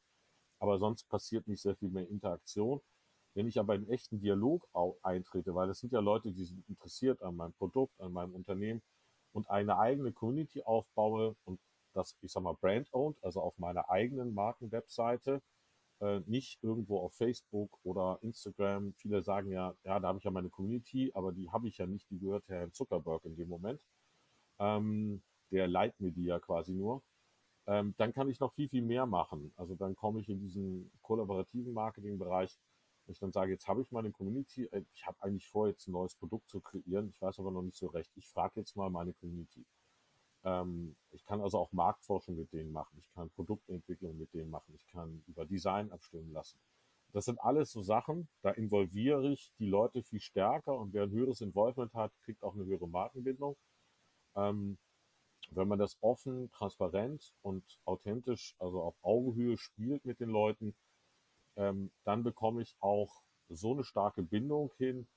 [0.59, 2.81] aber sonst passiert nicht sehr viel mehr Interaktion,
[3.35, 4.67] Wenn ich aber in echten Dialog
[5.03, 8.81] eintrete, weil das sind ja Leute, die sind interessiert an meinem Produkt, an meinem Unternehmen
[9.33, 11.59] und eine eigene Community aufbaue und
[11.93, 15.41] das, ich sag mal, brand-owned, also auf meiner eigenen Markenwebseite,
[15.99, 18.93] äh, nicht irgendwo auf Facebook oder Instagram.
[18.93, 21.87] Viele sagen ja, ja, da habe ich ja meine Community, aber die habe ich ja
[21.87, 23.81] nicht, die gehört Herrn Zuckerberg in dem Moment.
[24.59, 27.03] Ähm, der leitet mir die ja quasi nur.
[27.67, 29.53] Ähm, dann kann ich noch viel, viel mehr machen.
[29.57, 32.57] Also dann komme ich in diesen kollaborativen Marketingbereich,
[33.05, 35.87] wo ich dann sage, jetzt habe ich meine Community, äh, ich habe eigentlich vor, jetzt
[35.87, 38.11] ein neues Produkt zu kreieren, ich weiß aber noch nicht so recht.
[38.15, 39.65] Ich frage jetzt mal meine Community.
[40.43, 42.97] Ähm, ich kann also auch Marktforschung mit denen machen.
[42.99, 44.73] Ich kann Produktentwicklung mit denen machen.
[44.75, 46.59] Ich kann über Design abstimmen lassen.
[47.13, 51.11] Das sind alles so Sachen, da involviere ich die Leute viel stärker und wer ein
[51.11, 53.55] höheres Involvement hat, kriegt auch eine höhere Markenbindung.
[54.35, 54.77] Ähm,
[55.51, 60.75] wenn man das offen, transparent und authentisch, also auf Augenhöhe spielt mit den Leuten,
[61.55, 65.07] ähm, dann bekomme ich auch so eine starke Bindung hin,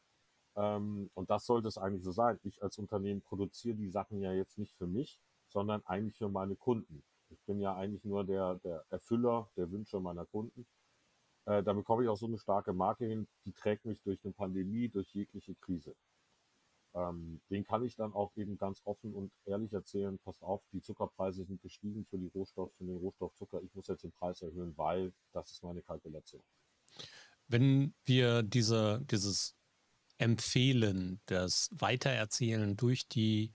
[0.60, 2.38] ähm, und das sollte es eigentlich so sein.
[2.42, 5.18] Ich als Unternehmen produziere die Sachen ja jetzt nicht für mich,
[5.48, 7.02] sondern eigentlich für meine Kunden.
[7.30, 10.66] Ich bin ja eigentlich nur der, der Erfüller der Wünsche meiner Kunden.
[11.46, 14.34] Äh, da bekomme ich auch so eine starke Marke hin, die trägt mich durch eine
[14.34, 15.94] Pandemie, durch jegliche Krise.
[16.92, 20.82] Ähm, den kann ich dann auch eben ganz offen und ehrlich erzählen, passt auf, die
[20.82, 23.62] Zuckerpreise sind gestiegen für die Rohstoff, für den Rohstoff Zucker.
[23.62, 26.42] Ich muss jetzt den Preis erhöhen, weil das ist meine Kalkulation.
[27.46, 29.56] Wenn wir diese, dieses
[30.20, 33.52] empfehlen, das Weitererzählen durch die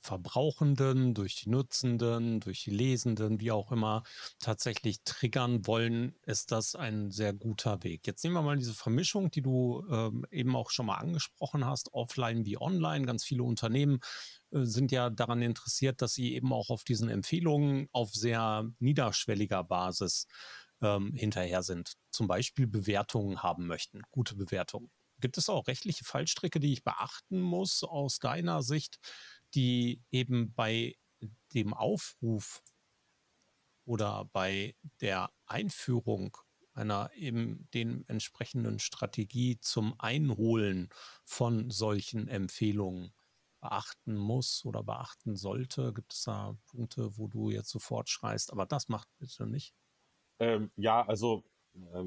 [0.00, 4.02] Verbrauchenden, durch die Nutzenden, durch die Lesenden, wie auch immer,
[4.40, 8.06] tatsächlich triggern wollen, ist das ein sehr guter Weg.
[8.06, 11.92] Jetzt nehmen wir mal diese Vermischung, die du ähm, eben auch schon mal angesprochen hast,
[11.92, 13.06] offline wie online.
[13.06, 14.00] Ganz viele Unternehmen
[14.50, 19.62] äh, sind ja daran interessiert, dass sie eben auch auf diesen Empfehlungen auf sehr niederschwelliger
[19.62, 20.26] Basis
[20.80, 21.92] ähm, hinterher sind.
[22.10, 24.90] Zum Beispiel Bewertungen haben möchten, gute Bewertungen.
[25.22, 28.98] Gibt es auch rechtliche Fallstricke, die ich beachten muss aus deiner Sicht,
[29.54, 30.96] die eben bei
[31.54, 32.62] dem Aufruf
[33.84, 36.36] oder bei der Einführung
[36.74, 40.88] einer eben den entsprechenden Strategie zum Einholen
[41.24, 43.14] von solchen Empfehlungen
[43.60, 45.92] beachten muss oder beachten sollte?
[45.92, 49.74] Gibt es da Punkte, wo du jetzt sofort schreist, aber das macht bitte nicht?
[50.40, 51.44] Ähm, ja, also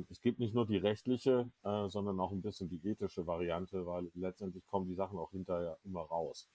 [0.09, 4.11] es gibt nicht nur die rechtliche, äh, sondern auch ein bisschen die ethische Variante, weil
[4.13, 6.49] letztendlich kommen die Sachen auch hinterher immer raus.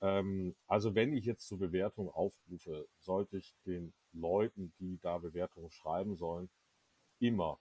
[0.00, 5.70] Ähm, also wenn ich jetzt zur Bewertung aufrufe, sollte ich den Leuten, die da Bewertungen
[5.70, 6.48] schreiben sollen,
[7.18, 7.58] immer,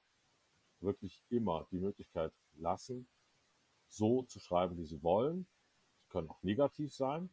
[0.80, 3.08] wirklich immer die Möglichkeit lassen,
[3.88, 5.48] so zu schreiben, wie sie wollen.
[6.02, 7.30] Sie können auch negativ sein.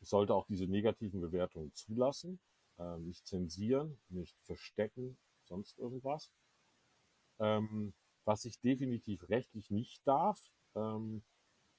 [0.00, 2.40] Ich sollte auch diese negativen Bewertungen zulassen,
[2.78, 6.30] äh, nicht zensieren, nicht verstecken, sonst irgendwas.
[7.38, 10.40] Ähm, was ich definitiv rechtlich nicht darf,
[10.74, 11.22] ähm,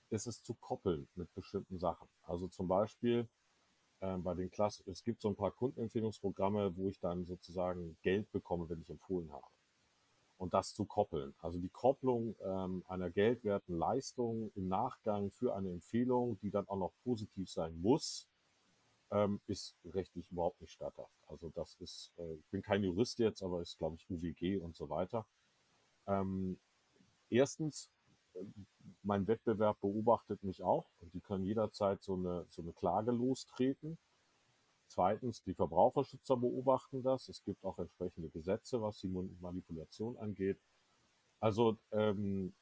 [0.09, 2.07] ist es zu koppeln mit bestimmten Sachen.
[2.23, 3.27] Also zum Beispiel
[4.01, 8.31] ähm, bei den Klassen, es gibt so ein paar Kundenempfehlungsprogramme, wo ich dann sozusagen Geld
[8.31, 9.47] bekomme, wenn ich empfohlen habe.
[10.37, 11.33] Und das zu koppeln.
[11.39, 16.77] Also die Kopplung ähm, einer geldwerten Leistung im Nachgang für eine Empfehlung, die dann auch
[16.77, 18.27] noch positiv sein muss,
[19.11, 21.15] ähm, ist rechtlich überhaupt nicht statthaft.
[21.27, 24.75] Also das ist, äh, ich bin kein Jurist jetzt, aber ist, glaube ich, UWG und
[24.75, 25.25] so weiter.
[26.07, 26.59] Ähm,
[27.29, 27.89] erstens,
[29.03, 33.97] mein Wettbewerb beobachtet mich auch und die können jederzeit so eine, so eine Klage lostreten.
[34.87, 37.27] Zweitens, die Verbraucherschützer beobachten das.
[37.27, 40.59] Es gibt auch entsprechende Gesetze, was die Manipulation angeht.
[41.39, 42.55] Also ähm,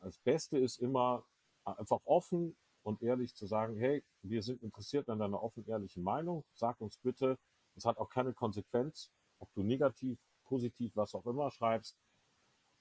[0.00, 1.24] das Beste ist immer
[1.64, 6.44] einfach offen und ehrlich zu sagen, hey, wir sind interessiert an deiner offen ehrlichen Meinung.
[6.54, 7.38] Sag uns bitte,
[7.74, 11.96] es hat auch keine Konsequenz, ob du negativ, positiv, was auch immer schreibst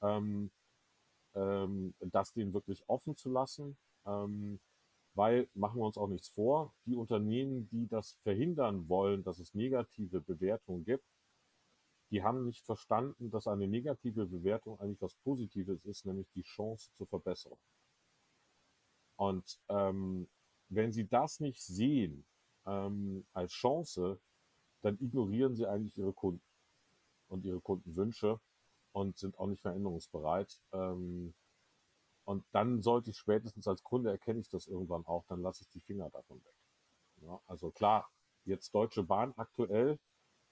[0.06, 0.52] ähm,
[1.36, 3.78] ähm, das denen wirklich offen zu lassen.
[4.06, 4.60] Ähm,
[5.16, 9.54] weil, machen wir uns auch nichts vor, die Unternehmen, die das verhindern wollen, dass es
[9.54, 11.06] negative Bewertungen gibt,
[12.12, 16.92] die haben nicht verstanden, dass eine negative Bewertung eigentlich was Positives ist, nämlich die Chance
[16.98, 17.58] zur Verbesserung.
[19.16, 20.28] Und ähm,
[20.70, 22.26] wenn sie das nicht sehen
[22.66, 24.20] ähm, als Chance,
[24.82, 26.44] dann ignorieren sie eigentlich ihre Kunden
[27.28, 28.40] und ihre Kundenwünsche
[28.96, 30.58] und sind auch nicht veränderungsbereit.
[30.72, 31.34] Ähm,
[32.24, 35.70] und dann sollte ich spätestens als Kunde erkenne ich das irgendwann auch, dann lasse ich
[35.70, 36.56] die Finger davon weg.
[37.18, 38.10] Ja, also klar,
[38.46, 40.00] jetzt Deutsche Bahn aktuell,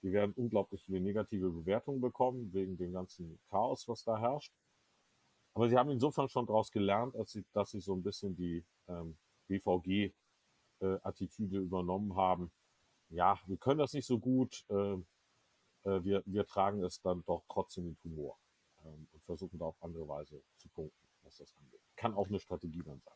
[0.02, 4.52] die werden unglaublich viele negative Bewertungen bekommen, wegen dem ganzen Chaos, was da herrscht.
[5.54, 8.62] Aber sie haben insofern schon daraus gelernt, als sie, dass sie so ein bisschen die
[8.88, 9.16] ähm,
[9.48, 12.52] BVG-Attitüde äh, übernommen haben.
[13.08, 14.98] Ja, wir können das nicht so gut, äh,
[15.84, 18.38] äh, wir, wir tragen es dann doch trotzdem mit Humor.
[18.84, 21.80] ähm, und versuchen da auf andere Weise zu punkten, was das angeht.
[21.96, 23.14] Kann auch eine Strategie dann sein.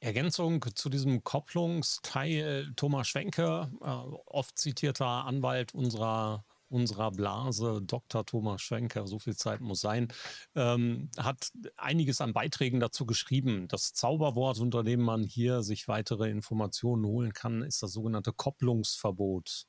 [0.00, 3.86] Ergänzung zu diesem Kopplungsteil Thomas Schwenke, äh,
[4.26, 8.24] oft zitierter Anwalt unserer unserer Blase, Dr.
[8.24, 10.08] Thomas Schwenker, so viel Zeit muss sein,
[10.54, 13.68] ähm, hat einiges an Beiträgen dazu geschrieben.
[13.68, 19.66] Das Zauberwort, unter dem man hier sich weitere Informationen holen kann, ist das sogenannte Kopplungsverbot.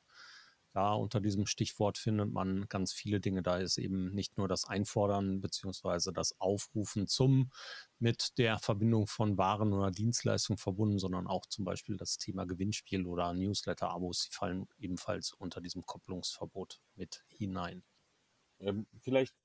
[0.72, 3.42] Da unter diesem Stichwort findet man ganz viele Dinge.
[3.42, 6.12] Da ist eben nicht nur das Einfordern bzw.
[6.14, 7.52] das Aufrufen zum
[7.98, 13.06] mit der Verbindung von Waren oder Dienstleistungen verbunden, sondern auch zum Beispiel das Thema Gewinnspiel
[13.06, 17.84] oder Newsletter-Abos, die fallen ebenfalls unter diesem Kopplungsverbot mit hinein.
[18.60, 19.36] Ähm, vielleicht,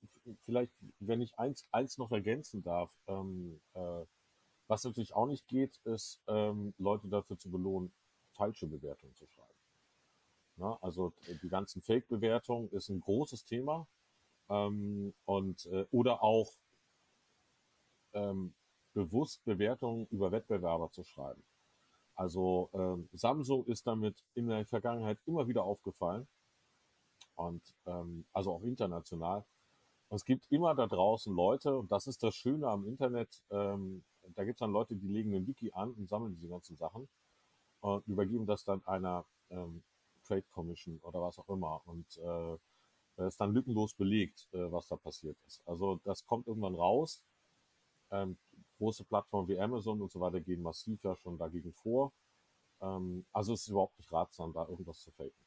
[0.40, 4.04] vielleicht, wenn ich eins, eins noch ergänzen darf, ähm, äh,
[4.66, 7.92] was natürlich auch nicht geht, ist, ähm, Leute dafür zu belohnen,
[8.32, 9.53] falsche Bewertungen zu schreiben.
[10.56, 11.12] Na, also
[11.42, 13.86] die ganzen Fake-Bewertungen ist ein großes Thema.
[14.48, 16.52] Ähm, und äh, oder auch
[18.12, 18.54] ähm,
[18.92, 21.42] bewusst Bewertungen über Wettbewerber zu schreiben.
[22.14, 26.28] Also ähm, Samsung ist damit in der Vergangenheit immer wieder aufgefallen
[27.34, 29.44] und ähm, also auch international.
[30.08, 33.42] Und es gibt immer da draußen Leute und das ist das Schöne am Internet.
[33.50, 36.76] Ähm, da gibt es dann Leute, die legen ein Wiki an und sammeln diese ganzen
[36.76, 37.08] Sachen
[37.80, 39.82] und übergeben das dann einer ähm,
[40.24, 41.82] Trade Commission oder was auch immer.
[41.86, 45.62] Und äh, ist dann lückenlos belegt, äh, was da passiert ist.
[45.66, 47.22] Also das kommt irgendwann raus.
[48.10, 48.38] Ähm,
[48.78, 52.12] große Plattformen wie Amazon und so weiter gehen massiv ja schon dagegen vor.
[52.80, 55.43] Ähm, also es ist überhaupt nicht ratsam, da irgendwas zu faken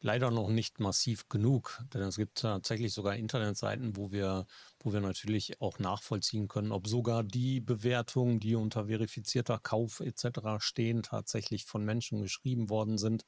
[0.00, 4.46] leider noch nicht massiv genug, denn es gibt tatsächlich sogar Internetseiten, wo wir,
[4.80, 10.58] wo wir natürlich auch nachvollziehen können, ob sogar die Bewertungen, die unter verifizierter Kauf etc.
[10.58, 13.24] stehen, tatsächlich von Menschen geschrieben worden sind,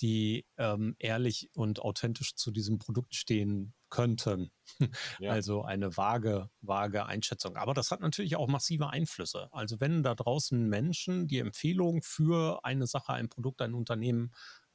[0.00, 4.50] die ähm, ehrlich und authentisch zu diesem Produkt stehen könnten.
[5.18, 5.32] Ja.
[5.32, 7.56] Also eine vage, vage Einschätzung.
[7.56, 9.48] Aber das hat natürlich auch massive Einflüsse.
[9.50, 14.30] Also wenn da draußen Menschen die Empfehlung für eine Sache, ein Produkt, ein Unternehmen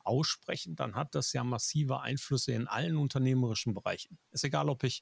[0.05, 4.19] aussprechen, dann hat das ja massive Einflüsse in allen unternehmerischen Bereichen.
[4.31, 5.01] Ist egal, ob ich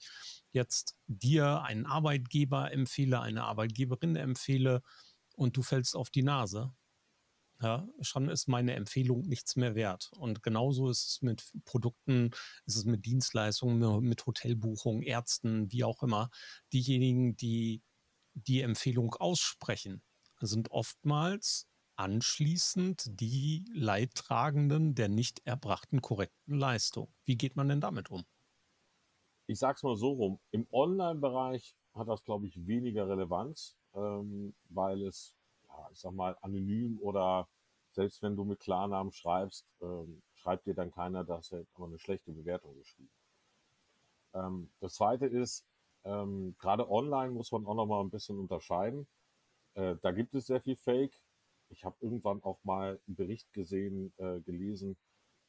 [0.52, 4.82] jetzt dir einen Arbeitgeber empfehle, eine Arbeitgeberin empfehle
[5.36, 6.74] und du fällst auf die Nase.
[7.62, 10.12] Ja, schon ist meine Empfehlung nichts mehr wert.
[10.18, 12.32] Und genauso ist es mit Produkten,
[12.66, 16.32] ist es mit Dienstleistungen, mit Hotelbuchungen, Ärzten, wie auch immer.
[16.74, 17.84] Diejenigen, die
[18.34, 20.02] die Empfehlung aussprechen,
[20.40, 27.14] sind oftmals anschließend die Leidtragenden der nicht erbrachten korrekten Leistung.
[27.26, 28.24] Wie geht man denn damit um?
[29.48, 30.40] Ich sage es mal so rum.
[30.52, 35.36] Im Online-Bereich hat das, glaube ich, weniger Relevanz, ähm, weil es,
[35.68, 37.48] ja, ich sag mal, anonym oder
[37.92, 42.00] selbst wenn du mit Klarnamen schreibst, ähm, schreibt dir dann keiner, dass er aber eine
[42.00, 43.12] schlechte Bewertung geschrieben.
[44.34, 45.66] Ähm, das zweite ist,
[46.04, 49.08] ähm, gerade online muss man auch noch mal ein bisschen unterscheiden.
[49.74, 51.14] Äh, da gibt es sehr viel Fake
[51.72, 54.98] ich habe irgendwann auch mal einen Bericht gesehen, äh, gelesen,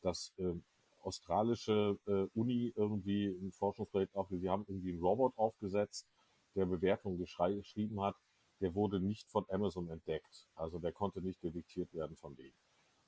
[0.01, 0.55] dass äh,
[1.01, 6.07] australische äh, Uni irgendwie ein Forschungsprojekt auch, sie haben irgendwie einen Robot aufgesetzt,
[6.55, 8.17] der Bewertungen geschrieben hat,
[8.61, 10.47] der wurde nicht von Amazon entdeckt.
[10.55, 12.55] Also der konnte nicht detektiert werden von denen.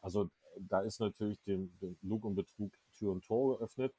[0.00, 3.94] Also da ist natürlich dem, dem Lug und Betrug Tür und Tor geöffnet.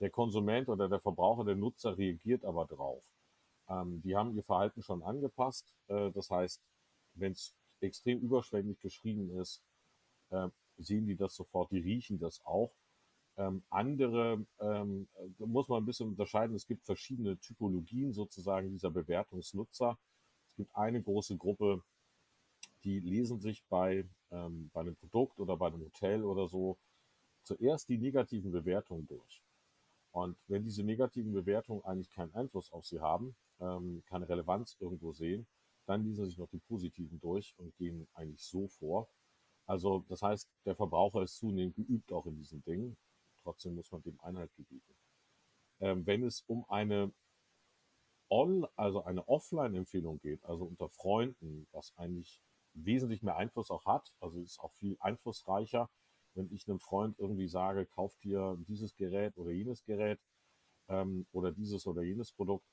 [0.00, 3.04] Der Konsument oder der Verbraucher, der Nutzer reagiert aber drauf.
[3.68, 5.74] Ähm, die haben ihr Verhalten schon angepasst.
[5.88, 6.60] Äh, das heißt,
[7.14, 7.54] wenn es
[7.86, 9.62] extrem überschwänglich geschrieben ist,
[10.30, 12.72] äh, sehen die das sofort, die riechen das auch.
[13.36, 16.56] Ähm, andere ähm, muss man ein bisschen unterscheiden.
[16.56, 19.98] Es gibt verschiedene Typologien sozusagen dieser Bewertungsnutzer.
[20.50, 21.82] Es gibt eine große Gruppe,
[22.84, 26.78] die lesen sich bei, ähm, bei einem Produkt oder bei einem Hotel oder so
[27.42, 29.42] zuerst die negativen Bewertungen durch.
[30.12, 35.12] Und wenn diese negativen Bewertungen eigentlich keinen Einfluss auf sie haben, ähm, keine Relevanz irgendwo
[35.12, 35.46] sehen,
[35.90, 39.08] dann lesen sich noch die positiven durch und gehen eigentlich so vor.
[39.66, 42.96] Also das heißt, der Verbraucher ist zunehmend geübt auch in diesen Dingen.
[43.42, 44.94] Trotzdem muss man dem Einhalt gebieten.
[45.80, 47.12] Ähm, wenn es um eine
[48.28, 52.40] On, also eine Offline-Empfehlung geht, also unter Freunden, was eigentlich
[52.74, 55.90] wesentlich mehr Einfluss auch hat, also ist auch viel einflussreicher,
[56.34, 60.20] wenn ich einem Freund irgendwie sage, kauf dir dieses Gerät oder jenes Gerät
[60.88, 62.66] ähm, oder dieses oder jenes Produkt,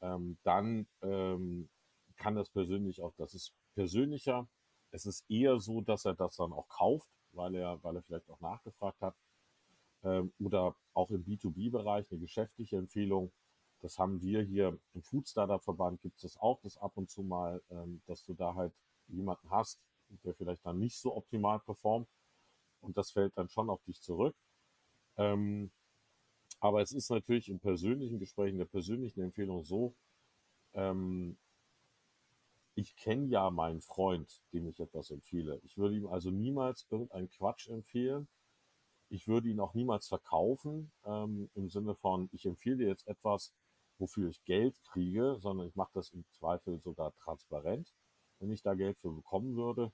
[0.00, 1.68] ähm, dann ähm,
[2.16, 4.48] kann das persönlich auch, das ist persönlicher.
[4.90, 8.30] Es ist eher so, dass er das dann auch kauft, weil er, weil er vielleicht
[8.30, 9.16] auch nachgefragt hat.
[10.04, 13.32] Ähm, oder auch im B2B-Bereich eine geschäftliche Empfehlung.
[13.80, 17.22] Das haben wir hier im Food Startup Verband gibt es auch, das ab und zu
[17.22, 18.74] mal, ähm, dass du da halt
[19.08, 19.80] jemanden hast,
[20.24, 22.08] der vielleicht dann nicht so optimal performt.
[22.80, 24.36] Und das fällt dann schon auf dich zurück.
[25.16, 25.70] Ähm,
[26.60, 29.94] Aber es ist natürlich im persönlichen Gespräch, in der persönlichen Empfehlung so,
[30.74, 31.38] ähm,
[32.76, 35.60] ich kenne ja meinen Freund, dem ich etwas empfehle.
[35.64, 38.28] Ich würde ihm also niemals irgendeinen Quatsch empfehlen.
[39.08, 43.54] Ich würde ihn auch niemals verkaufen, ähm, im Sinne von, ich empfehle dir jetzt etwas,
[43.98, 47.94] wofür ich Geld kriege, sondern ich mache das im Zweifel sogar transparent,
[48.40, 49.90] wenn ich da Geld für bekommen würde.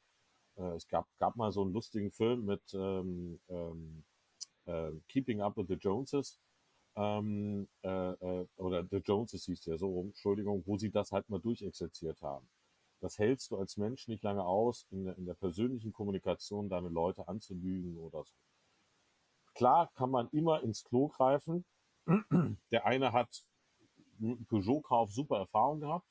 [0.57, 3.41] Äh, es gab, gab mal so einen lustigen Film mit ähm,
[4.66, 6.41] äh, Keeping Up with the Joneses.
[6.97, 11.41] Ähm, äh, äh, oder The Joneses hieß der so Entschuldigung, wo sie das halt mal
[11.41, 12.49] durchexerziert haben.
[13.03, 16.88] Das hältst du als Mensch nicht lange aus, in der, in der persönlichen Kommunikation deine
[16.88, 18.32] Leute anzulügen oder so.
[19.55, 21.64] Klar kann man immer ins Klo greifen.
[22.70, 23.44] Der eine hat
[24.48, 26.07] Peugeot-Kauf super Erfahrung gehabt.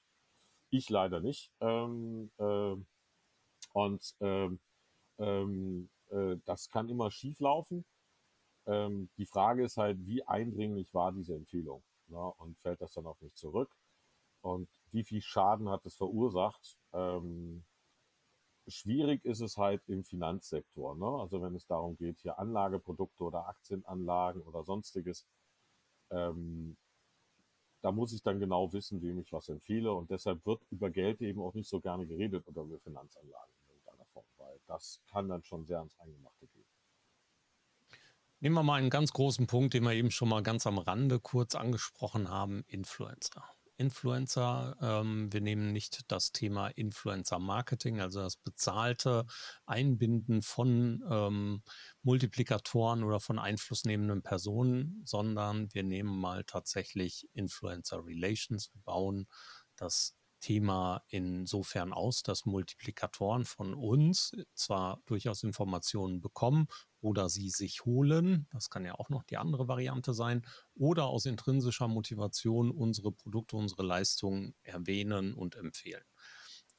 [0.69, 1.51] Ich leider nicht.
[1.61, 2.75] Ähm, äh,
[3.73, 4.59] und ähm,
[5.17, 7.85] ähm, äh, das kann immer schief laufen.
[8.65, 11.83] Ähm, die Frage ist halt, wie eindringlich war diese Empfehlung?
[12.07, 12.19] Ne?
[12.19, 13.73] Und fällt das dann auf mich zurück?
[14.41, 16.77] Und wie viel Schaden hat es verursacht?
[16.93, 17.63] Ähm,
[18.67, 20.95] schwierig ist es halt im Finanzsektor.
[20.95, 21.05] Ne?
[21.05, 25.25] Also wenn es darum geht, hier Anlageprodukte oder Aktienanlagen oder sonstiges,
[26.09, 26.77] ähm,
[27.81, 29.91] da muss ich dann genau wissen, wem ich was empfehle.
[29.93, 33.69] Und deshalb wird über Geld eben auch nicht so gerne geredet oder über Finanzanlagen in
[33.69, 36.65] irgendeiner Form, weil das kann dann schon sehr ans Eingemachte gehen.
[38.39, 41.19] Nehmen wir mal einen ganz großen Punkt, den wir eben schon mal ganz am Rande
[41.19, 43.43] kurz angesprochen haben, Influencer.
[43.77, 44.77] Influencer.
[44.81, 49.25] Ähm, wir nehmen nicht das Thema Influencer-Marketing, also das bezahlte
[49.65, 51.63] Einbinden von ähm,
[52.03, 58.71] Multiplikatoren oder von einflussnehmenden Personen, sondern wir nehmen mal tatsächlich Influencer Relations.
[58.73, 59.27] Wir bauen
[59.75, 66.67] das Thema insofern aus, dass Multiplikatoren von uns zwar durchaus Informationen bekommen
[67.01, 70.45] oder sie sich holen, das kann ja auch noch die andere Variante sein,
[70.75, 76.03] oder aus intrinsischer Motivation unsere Produkte, unsere Leistungen erwähnen und empfehlen.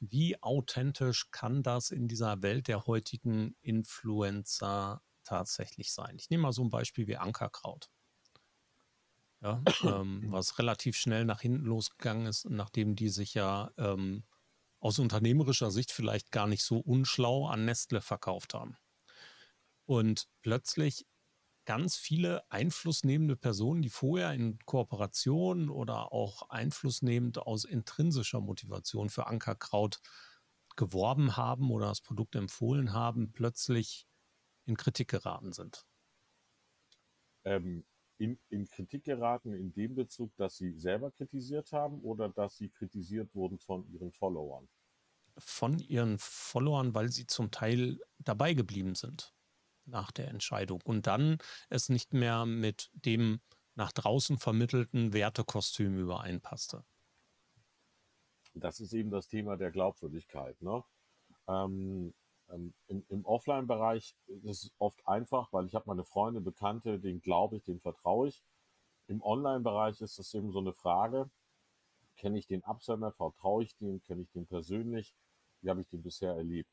[0.01, 6.17] Wie authentisch kann das in dieser Welt der heutigen Influencer tatsächlich sein?
[6.17, 7.91] Ich nehme mal so ein Beispiel wie Ankerkraut
[9.43, 9.63] ja,
[10.01, 14.25] ähm, was relativ schnell nach hinten losgegangen ist, nachdem die sich ja ähm,
[14.81, 18.77] aus unternehmerischer Sicht vielleicht gar nicht so unschlau an Nestle verkauft haben.
[19.85, 21.07] Und plötzlich
[21.65, 29.27] ganz viele einflussnehmende Personen, die vorher in Kooperation oder auch einflussnehmend aus intrinsischer Motivation für
[29.27, 30.01] Ankerkraut
[30.77, 34.07] geworben haben oder das Produkt empfohlen haben, plötzlich
[34.65, 35.87] in Kritik geraten sind.
[37.45, 37.85] Ähm,
[38.19, 42.71] in, in Kritik geraten in dem Bezug, dass sie selber kritisiert haben oder dass sie
[42.71, 44.69] kritisiert wurden von ihren Followern?
[45.39, 49.35] Von ihren Followern, weil sie zum Teil dabei geblieben sind
[49.85, 53.41] nach der Entscheidung und dann es nicht mehr mit dem
[53.75, 56.85] nach draußen vermittelten Wertekostüm übereinpasste.
[58.55, 60.61] Das ist eben das Thema der Glaubwürdigkeit.
[60.61, 60.85] Ne?
[61.49, 62.13] Ähm,
[62.51, 67.21] ähm, im, Im Offline-Bereich ist es oft einfach, weil ich habe meine Freunde, Bekannte, denen
[67.21, 68.43] glaube ich, denen vertraue ich.
[69.07, 71.31] Im Online-Bereich ist es eben so eine Frage,
[72.17, 75.15] kenne ich den Absender, vertraue ich dem, kenne ich den persönlich,
[75.61, 76.71] wie habe ich den bisher erlebt?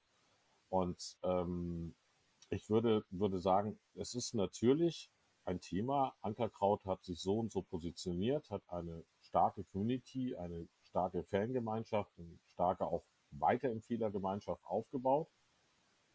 [0.69, 1.95] Und ähm,
[2.49, 5.09] ich würde, würde sagen, es ist natürlich
[5.45, 6.15] ein Thema.
[6.21, 12.39] Ankerkraut hat sich so und so positioniert, hat eine starke Community, eine starke Fangemeinschaft, eine
[12.47, 15.29] starke auch Weiterempfehlergemeinschaft aufgebaut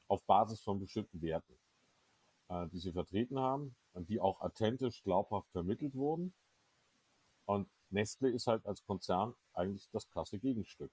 [0.08, 1.58] auf Basis von bestimmten Werten,
[2.48, 6.34] äh, die sie vertreten haben und die auch authentisch, glaubhaft vermittelt wurden.
[7.46, 10.90] Und Nestle ist halt als Konzern eigentlich das klasse Gegenstück,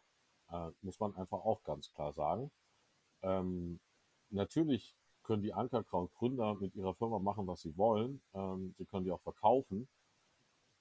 [0.49, 2.51] äh, muss man einfach auch ganz klar sagen.
[3.23, 3.79] Ähm,
[4.29, 4.95] natürlich
[5.31, 8.21] können die Ankerkraut-Gründer mit ihrer Firma machen, was sie wollen.
[8.33, 9.87] Ähm, sie können die auch verkaufen.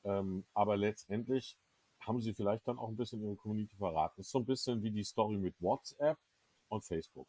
[0.03, 1.57] Ähm, aber letztendlich
[2.01, 4.21] haben sie vielleicht dann auch ein bisschen ihre Community verraten.
[4.21, 6.19] Ist so ein bisschen wie die Story mit WhatsApp
[6.69, 7.29] und Facebook.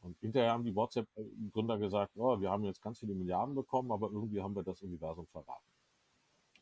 [0.00, 4.10] Und hinterher haben die WhatsApp-Gründer gesagt, oh, wir haben jetzt ganz viele Milliarden bekommen, aber
[4.10, 5.70] irgendwie haben wir das Universum verraten.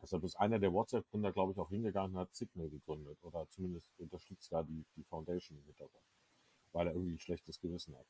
[0.01, 3.91] Deshalb ist einer der WhatsApp-Gründer, glaube ich, auch hingegangen und hat Signal gegründet oder zumindest
[3.99, 6.05] unterstützt da die, die Foundation im Hintergrund,
[6.71, 8.07] weil er irgendwie ein schlechtes Gewissen hat.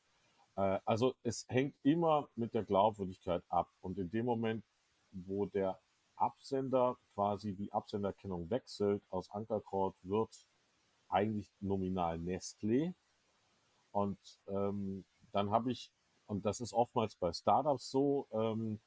[0.55, 3.69] Äh, also es hängt immer mit der Glaubwürdigkeit ab.
[3.81, 4.63] Und in dem Moment,
[5.11, 5.79] wo der
[6.15, 10.47] Absender quasi die Absenderkennung wechselt aus Ankerkraut, wird
[11.09, 12.93] eigentlich nominal Nestlé.
[13.91, 15.91] Und ähm, dann habe ich,
[16.27, 18.79] und das ist oftmals bei Startups so, ähm,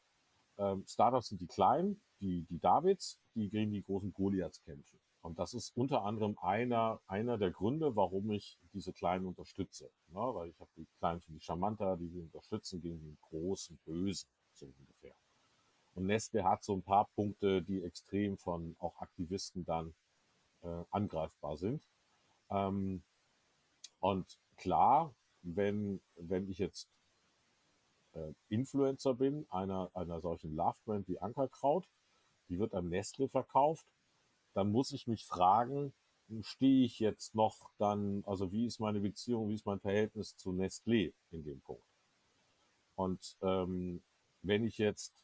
[0.59, 4.99] ähm, Startups sind die Kleinen, die, die Davids, die gegen die großen Goliaths kämpfen.
[5.21, 9.91] Und das ist unter anderem einer, einer der Gründe, warum ich diese Kleinen unterstütze.
[10.09, 13.79] Ja, weil ich habe die Kleinen für die Charmanter, die wir unterstützen gegen den großen
[13.85, 15.15] Bösen, so ungefähr.
[15.95, 19.95] Und Nestle hat so ein paar Punkte, die extrem von auch Aktivisten dann
[20.63, 21.83] äh, angreifbar sind.
[22.51, 23.03] Ähm,
[23.99, 26.89] und klar, wenn, wenn ich jetzt
[28.13, 31.89] äh, Influencer bin, einer, einer solchen Love-Brand wie Ankerkraut,
[32.49, 33.87] die wird an Nestle verkauft,
[34.55, 35.93] dann muss ich mich fragen,
[36.43, 40.51] stehe ich jetzt noch dann, also wie ist meine Beziehung, wie ist mein Verhältnis zu
[40.51, 41.85] Nestlé in dem Punkt?
[42.97, 44.03] Und ähm,
[44.43, 45.15] wenn ich jetzt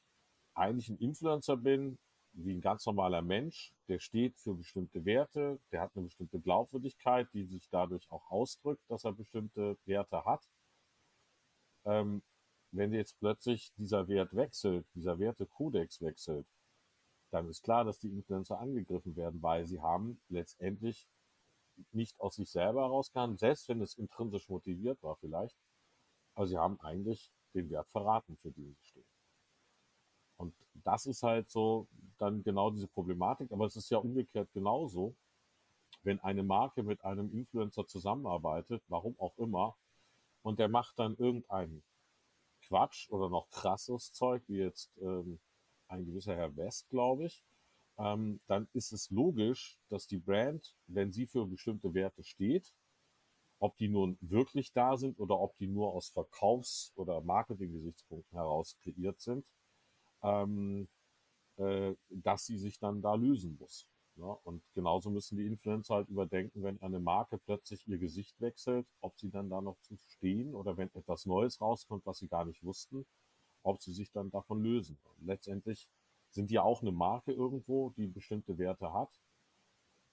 [0.55, 1.99] eigentlich ein Influencer bin,
[2.33, 7.29] wie ein ganz normaler Mensch, der steht für bestimmte Werte, der hat eine bestimmte Glaubwürdigkeit,
[7.33, 10.45] die sich dadurch auch ausdrückt, dass er bestimmte Werte hat.
[11.85, 12.23] Ähm,
[12.73, 16.47] wenn jetzt plötzlich dieser Wert wechselt, dieser Wertekodex wechselt,
[17.35, 21.09] dann ist klar, dass die Influencer angegriffen werden, weil sie haben letztendlich
[21.91, 25.57] nicht aus sich selber herausgehandelt, selbst wenn es intrinsisch motiviert war vielleicht,
[26.37, 29.09] aber sie haben eigentlich den Wert verraten, für den sie stehen.
[30.37, 35.17] Und das ist halt so dann genau diese Problematik, aber es ist ja umgekehrt genauso,
[36.05, 39.77] wenn eine Marke mit einem Influencer zusammenarbeitet, warum auch immer,
[40.43, 41.83] und der macht dann irgendeinen
[42.63, 45.41] Quatsch oder noch krasses Zeug, wie jetzt ähm,
[45.95, 47.45] ein gewisser Herr West, glaube ich,
[47.99, 52.75] ähm, dann ist es logisch, dass die Brand, wenn sie für bestimmte Werte steht,
[53.59, 58.77] ob die nun wirklich da sind oder ob die nur aus Verkaufs- oder Marketing-Gesichtspunkten heraus
[58.83, 59.47] kreiert sind,
[60.23, 60.89] ähm,
[61.57, 63.87] äh, dass sie sich dann da lösen muss.
[64.17, 64.37] Ja, ne?
[64.45, 69.19] und genauso müssen die Influencer halt überdenken, wenn eine Marke plötzlich ihr Gesicht wechselt, ob
[69.19, 72.63] sie dann da noch zu stehen oder wenn etwas Neues rauskommt, was sie gar nicht
[72.63, 73.07] wussten,
[73.65, 74.99] ob sie sich dann davon lösen.
[75.19, 75.89] Letztendlich
[76.31, 79.11] sind die auch eine Marke irgendwo, die bestimmte Werte hat.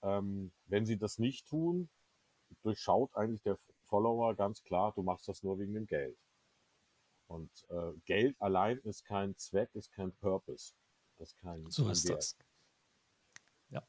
[0.01, 1.89] Ähm, wenn sie das nicht tun,
[2.63, 6.17] durchschaut eigentlich der Follower ganz klar, du machst das nur wegen dem Geld.
[7.27, 10.73] Und äh, Geld allein ist kein Zweck, ist kein Purpose.
[11.17, 12.17] Das ist kein, so kein ist Wert.
[12.17, 12.37] das.
[13.69, 13.87] Ja.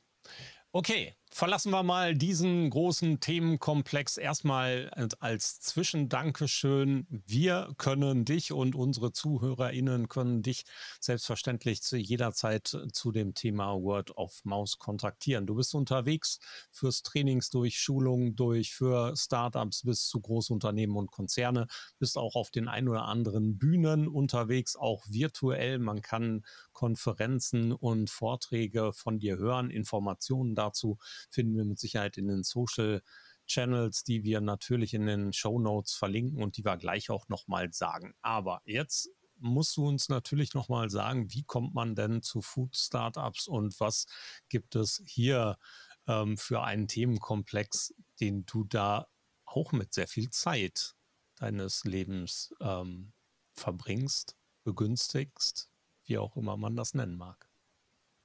[0.70, 7.06] Okay, verlassen wir mal diesen großen Themenkomplex erstmal als Zwischendankeschön.
[7.26, 10.64] Wir können dich und unsere ZuhörerInnen können dich
[11.00, 15.46] selbstverständlich zu jeder Zeit zu dem Thema Word of Mouse kontaktieren.
[15.46, 16.38] Du bist unterwegs
[16.70, 21.66] fürs Trainings durch, Schulungen durch, für Startups bis zu Großunternehmen und Konzerne,
[21.98, 25.78] bist auch auf den ein oder anderen Bühnen unterwegs, auch virtuell.
[25.78, 30.98] Man kann Konferenzen und Vorträge von dir hören, Informationen dazu
[31.30, 33.02] finden wir mit Sicherheit in den Social
[33.46, 37.72] Channels, die wir natürlich in den Show Notes verlinken und die wir gleich auch nochmal
[37.72, 38.14] sagen.
[38.22, 43.48] Aber jetzt musst du uns natürlich nochmal sagen, wie kommt man denn zu Food Startups
[43.48, 44.06] und was
[44.48, 45.58] gibt es hier
[46.06, 49.08] ähm, für einen Themenkomplex, den du da
[49.44, 50.94] auch mit sehr viel Zeit
[51.36, 53.12] deines Lebens ähm,
[53.54, 55.70] verbringst, begünstigst,
[56.04, 57.50] wie auch immer man das nennen mag.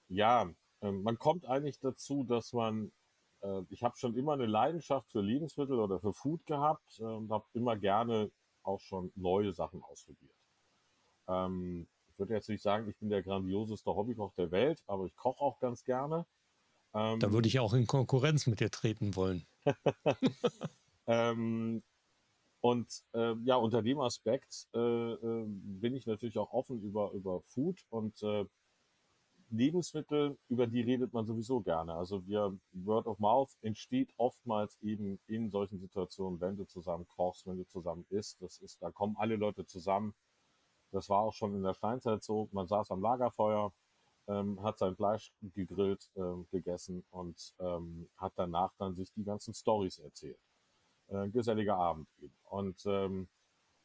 [0.07, 0.49] Ja,
[0.81, 2.91] ähm, man kommt eigentlich dazu, dass man,
[3.41, 7.31] äh, ich habe schon immer eine Leidenschaft für Lebensmittel oder für Food gehabt äh, und
[7.31, 8.31] habe immer gerne
[8.63, 10.35] auch schon neue Sachen ausprobiert.
[11.27, 15.15] Ähm, ich würde jetzt nicht sagen, ich bin der grandioseste Hobbykoch der Welt, aber ich
[15.15, 16.25] koche auch ganz gerne.
[16.93, 19.45] Ähm, da würde ich auch in Konkurrenz mit dir treten wollen.
[21.07, 21.83] ähm,
[22.61, 27.41] und äh, ja, unter dem Aspekt äh, äh, bin ich natürlich auch offen über, über
[27.41, 28.45] Food und äh,
[29.49, 31.93] Lebensmittel, über die redet man sowieso gerne.
[31.93, 37.47] Also wir, Word of Mouth entsteht oftmals eben in solchen Situationen, wenn du zusammen kochst,
[37.47, 38.41] wenn du zusammen isst.
[38.41, 40.13] Das ist, da kommen alle Leute zusammen.
[40.91, 42.49] Das war auch schon in der Steinzeit so.
[42.51, 43.71] Man saß am Lagerfeuer,
[44.27, 49.53] ähm, hat sein Fleisch gegrillt, ähm, gegessen und ähm, hat danach dann sich die ganzen
[49.53, 50.39] Stories erzählt.
[51.07, 52.35] Äh, geselliger Abend eben.
[52.43, 53.29] Und ähm,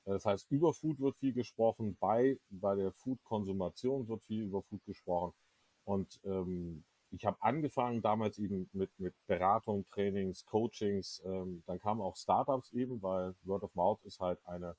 [0.05, 4.85] das heißt, über Food wird viel gesprochen, bei, bei der Food-Konsumation wird viel über Food
[4.85, 5.33] gesprochen.
[5.85, 11.23] Und ähm, ich habe angefangen damals eben mit, mit Beratung, Trainings, Coachings.
[11.25, 14.77] Ähm, dann kamen auch Startups eben, weil Word of Mouth ist halt eine,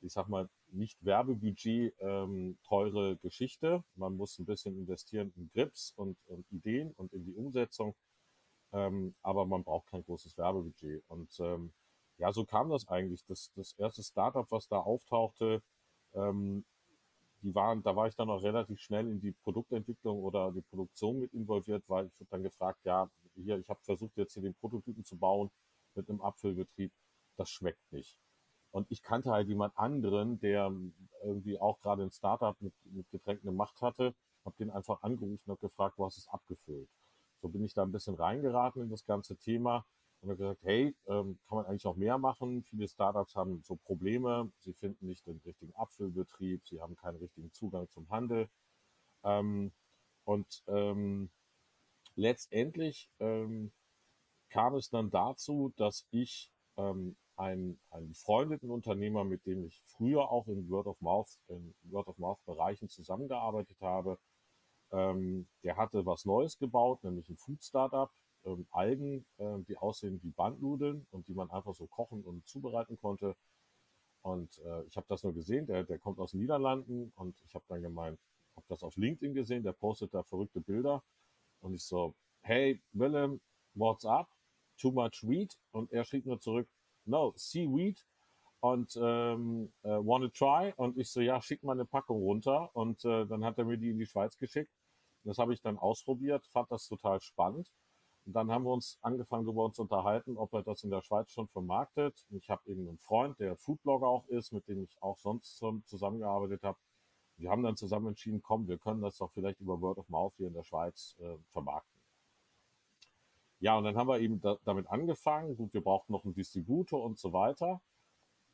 [0.00, 3.82] ich sag mal, nicht Werbebudget ähm, teure Geschichte.
[3.96, 7.96] Man muss ein bisschen investieren in Grips und, und Ideen und in die Umsetzung.
[8.72, 11.02] Ähm, aber man braucht kein großes Werbebudget.
[11.08, 11.72] Und ähm,
[12.18, 13.24] ja, so kam das eigentlich.
[13.26, 15.62] Das, das erste Startup, was da auftauchte,
[16.14, 16.64] ähm,
[17.42, 21.18] die waren, da war ich dann auch relativ schnell in die Produktentwicklung oder die Produktion
[21.18, 24.54] mit involviert, weil ich wurde dann gefragt, ja, hier, ich habe versucht jetzt hier den
[24.54, 25.50] Prototypen zu bauen
[25.94, 26.92] mit einem Apfelbetrieb,
[27.36, 28.16] das schmeckt nicht.
[28.70, 30.72] Und ich kannte halt jemand anderen, der
[31.22, 34.14] irgendwie auch gerade ein Startup mit, mit Getränken Macht hatte,
[34.44, 36.88] habe den einfach angerufen und gefragt, wo hast du es abgefüllt?
[37.40, 39.86] So bin ich da ein bisschen reingeraten in das ganze Thema
[40.26, 42.64] und habe gesagt, hey, ähm, kann man eigentlich noch mehr machen?
[42.64, 47.52] Viele Startups haben so Probleme, sie finden nicht den richtigen Abfüllbetrieb, sie haben keinen richtigen
[47.52, 48.48] Zugang zum Handel.
[49.22, 49.72] Ähm,
[50.24, 51.30] und ähm,
[52.16, 53.72] letztendlich ähm,
[54.50, 60.30] kam es dann dazu, dass ich ähm, einen, einen befreundeten Unternehmer, mit dem ich früher
[60.30, 64.18] auch in Word of Mouth, in Word of Mouth Bereichen zusammengearbeitet habe,
[64.90, 68.10] ähm, der hatte was Neues gebaut, nämlich ein Food Startup,
[68.46, 72.96] ähm, Algen, äh, die aussehen wie Bandnudeln und die man einfach so kochen und zubereiten
[72.98, 73.36] konnte.
[74.22, 77.54] Und äh, ich habe das nur gesehen, der, der kommt aus den Niederlanden und ich
[77.54, 78.18] habe dann gemeint,
[78.56, 81.02] habe das auf LinkedIn gesehen, der postet da verrückte Bilder
[81.60, 83.40] und ich so, hey Willem,
[83.74, 84.28] what's up?
[84.78, 85.56] Too much weed?
[85.70, 86.68] Und er schrieb nur zurück,
[87.04, 88.04] no, seaweed
[88.60, 90.72] und ähm, äh, wanna try?
[90.76, 93.78] Und ich so, ja, schick mal eine Packung runter und äh, dann hat er mir
[93.78, 94.72] die in die Schweiz geschickt.
[95.24, 97.70] Das habe ich dann ausprobiert, fand das total spannend.
[98.26, 101.30] Und dann haben wir uns angefangen, darüber uns unterhalten, ob er das in der Schweiz
[101.30, 102.26] schon vermarktet.
[102.30, 106.64] Ich habe eben einen Freund, der Foodblogger auch ist, mit dem ich auch sonst zusammengearbeitet
[106.64, 106.76] habe.
[107.36, 110.34] Wir haben dann zusammen entschieden, komm, wir können das doch vielleicht über Word of Mouth
[110.36, 112.00] hier in der Schweiz äh, vermarkten.
[113.60, 115.56] Ja, und dann haben wir eben da, damit angefangen.
[115.56, 117.80] Gut, wir brauchten noch einen Distributor und so weiter.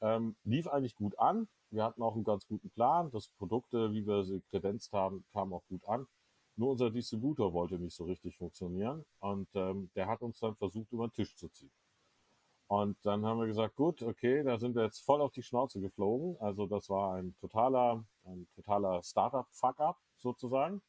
[0.01, 1.49] Ähm, lief eigentlich gut an.
[1.71, 3.11] Wir hatten auch einen ganz guten Plan.
[3.11, 6.07] Das Produkte, wie wir sie kredenzt haben, kamen auch gut an.
[6.57, 10.93] Nur unser Distributor wollte nicht so richtig funktionieren und ähm, der hat uns dann versucht,
[10.93, 11.73] über den Tisch zu ziehen.
[12.73, 15.79] Und dann haben wir gesagt, gut, okay, da sind wir jetzt voll auf die Schnauze
[15.81, 16.39] geflogen.
[16.41, 20.81] Also das war ein totaler, ein totaler Startup-Fuck-up sozusagen.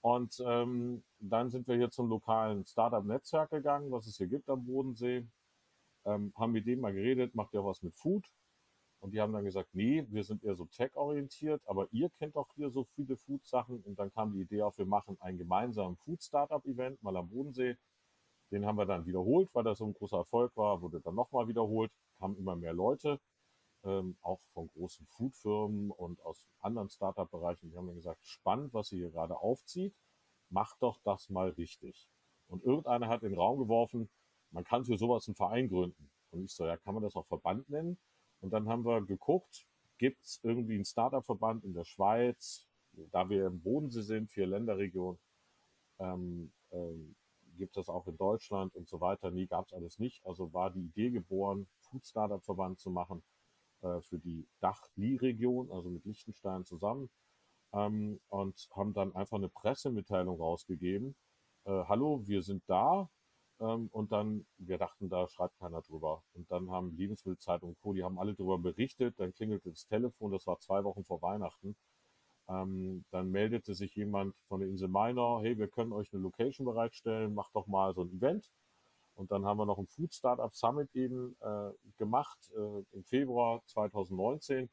[0.00, 4.64] Und ähm, dann sind wir hier zum lokalen Startup-Netzwerk gegangen, was es hier gibt am
[4.64, 5.26] Bodensee.
[6.06, 8.24] Ähm, haben mit denen mal geredet, macht ihr was mit Food?
[9.00, 12.48] Und die haben dann gesagt, nee, wir sind eher so tech-orientiert, aber ihr kennt doch
[12.54, 13.80] hier so viele Food-Sachen.
[13.82, 17.76] Und dann kam die Idee auf, wir machen ein gemeinsames Food-Startup-Event mal am Bodensee.
[18.50, 21.48] Den haben wir dann wiederholt, weil das so ein großer Erfolg war, wurde dann nochmal
[21.48, 23.18] wiederholt, kamen immer mehr Leute,
[23.84, 27.70] ähm, auch von großen Food-Firmen und aus anderen Startup-Bereichen.
[27.70, 29.94] Die haben dann gesagt, spannend, was ihr hier gerade aufzieht,
[30.50, 32.08] macht doch das mal richtig.
[32.48, 34.10] Und irgendeiner hat in den Raum geworfen,
[34.50, 36.10] man kann für sowas einen Verein gründen.
[36.30, 37.98] Und ich so, ja, kann man das auch Verband nennen?
[38.40, 39.66] Und dann haben wir geguckt,
[39.98, 42.66] gibt es irgendwie einen Startup-Verband in der Schweiz,
[43.12, 45.20] da wir im Bodensee sind, vier Länderregionen,
[45.98, 47.14] ähm, ähm,
[47.56, 49.30] gibt es auch in Deutschland und so weiter.
[49.30, 50.24] Nie gab es alles nicht.
[50.24, 53.22] Also war die Idee geboren, Food Startup Verband zu machen
[53.82, 57.10] äh, für die Dach-Li-Region, also mit Liechtenstein zusammen.
[57.72, 61.14] Ähm, und haben dann einfach eine Pressemitteilung rausgegeben.
[61.64, 63.10] Äh, Hallo, wir sind da,
[63.60, 66.22] und dann, wir dachten, da schreibt keiner drüber.
[66.32, 69.14] Und dann haben Lebensmittelzeitung und Co., die haben alle drüber berichtet.
[69.18, 71.76] Dann klingelte das Telefon, das war zwei Wochen vor Weihnachten.
[72.48, 76.64] Ähm, dann meldete sich jemand von der Insel Minor, hey, wir können euch eine Location
[76.64, 78.50] bereitstellen, macht doch mal so ein Event.
[79.14, 83.62] Und dann haben wir noch ein Food Startup Summit eben äh, gemacht äh, im Februar
[83.66, 84.70] 2019.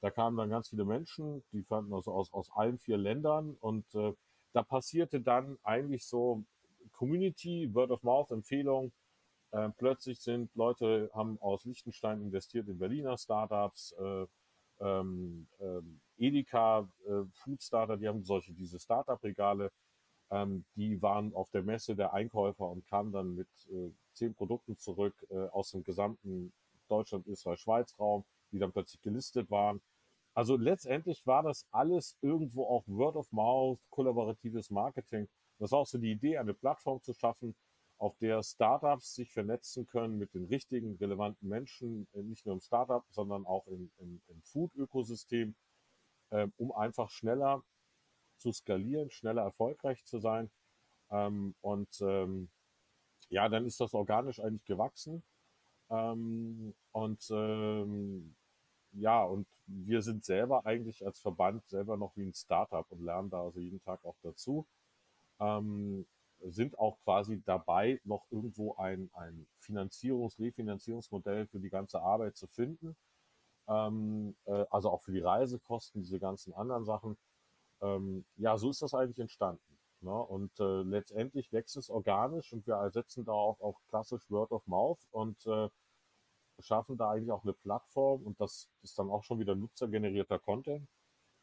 [0.00, 3.92] Da kamen dann ganz viele Menschen, die fanden also aus, aus allen vier Ländern und
[3.96, 4.14] äh,
[4.52, 6.44] da passierte dann eigentlich so
[7.04, 8.90] Community, Word of Mouth, Empfehlung.
[9.52, 14.26] Äh, plötzlich sind Leute, haben aus Liechtenstein investiert in Berliner Startups, äh,
[14.80, 19.70] ähm, ähm, Edeka, äh, Food Starter, die haben solche, diese Startup-Regale,
[20.30, 24.78] ähm, die waren auf der Messe der Einkäufer und kamen dann mit äh, zehn Produkten
[24.78, 26.54] zurück äh, aus dem gesamten
[26.88, 29.82] Deutschland, Österreich, Schweiz-Raum, die dann plötzlich gelistet waren.
[30.32, 35.28] Also letztendlich war das alles irgendwo auch Word of Mouth, kollaboratives Marketing.
[35.58, 37.54] Das war auch so die Idee, eine Plattform zu schaffen,
[37.98, 42.60] auf der Startups sich vernetzen können mit den richtigen, relevanten Menschen, äh, nicht nur im
[42.60, 45.54] Startup, sondern auch im, im, im Food-Ökosystem,
[46.30, 47.62] äh, um einfach schneller
[48.38, 50.50] zu skalieren, schneller erfolgreich zu sein.
[51.10, 52.50] Ähm, und ähm,
[53.30, 55.22] ja, dann ist das organisch eigentlich gewachsen.
[55.90, 58.36] Ähm, und ähm,
[58.92, 63.30] ja, und wir sind selber eigentlich als Verband selber noch wie ein Startup und lernen
[63.30, 64.66] da also jeden Tag auch dazu
[65.44, 66.06] ähm,
[66.40, 72.46] sind auch quasi dabei, noch irgendwo ein, ein Finanzierungs-, Refinanzierungsmodell für die ganze Arbeit zu
[72.46, 72.96] finden.
[73.66, 77.16] Ähm, äh, also auch für die Reisekosten, diese ganzen anderen Sachen.
[77.80, 79.78] Ähm, ja, so ist das eigentlich entstanden.
[80.00, 80.12] Ne?
[80.12, 84.66] Und äh, letztendlich wächst es organisch und wir setzen da auch auf klassisch Word of
[84.66, 85.68] Mouth und äh,
[86.60, 90.86] schaffen da eigentlich auch eine Plattform und das ist dann auch schon wieder nutzergenerierter Content,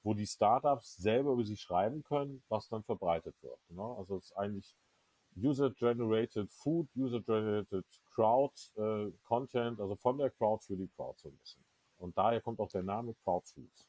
[0.04, 3.60] wo die Startups selber über sich schreiben können, was dann verbreitet wird.
[3.70, 3.84] Ne?
[3.84, 4.76] Also es ist eigentlich
[5.38, 11.38] User-Generated Food, User-Generated Crowd äh, Content, also von der Crowd für die Crowd so ein
[11.38, 11.64] bisschen.
[11.98, 13.88] Und daher kommt auch der Name Crowdfoods.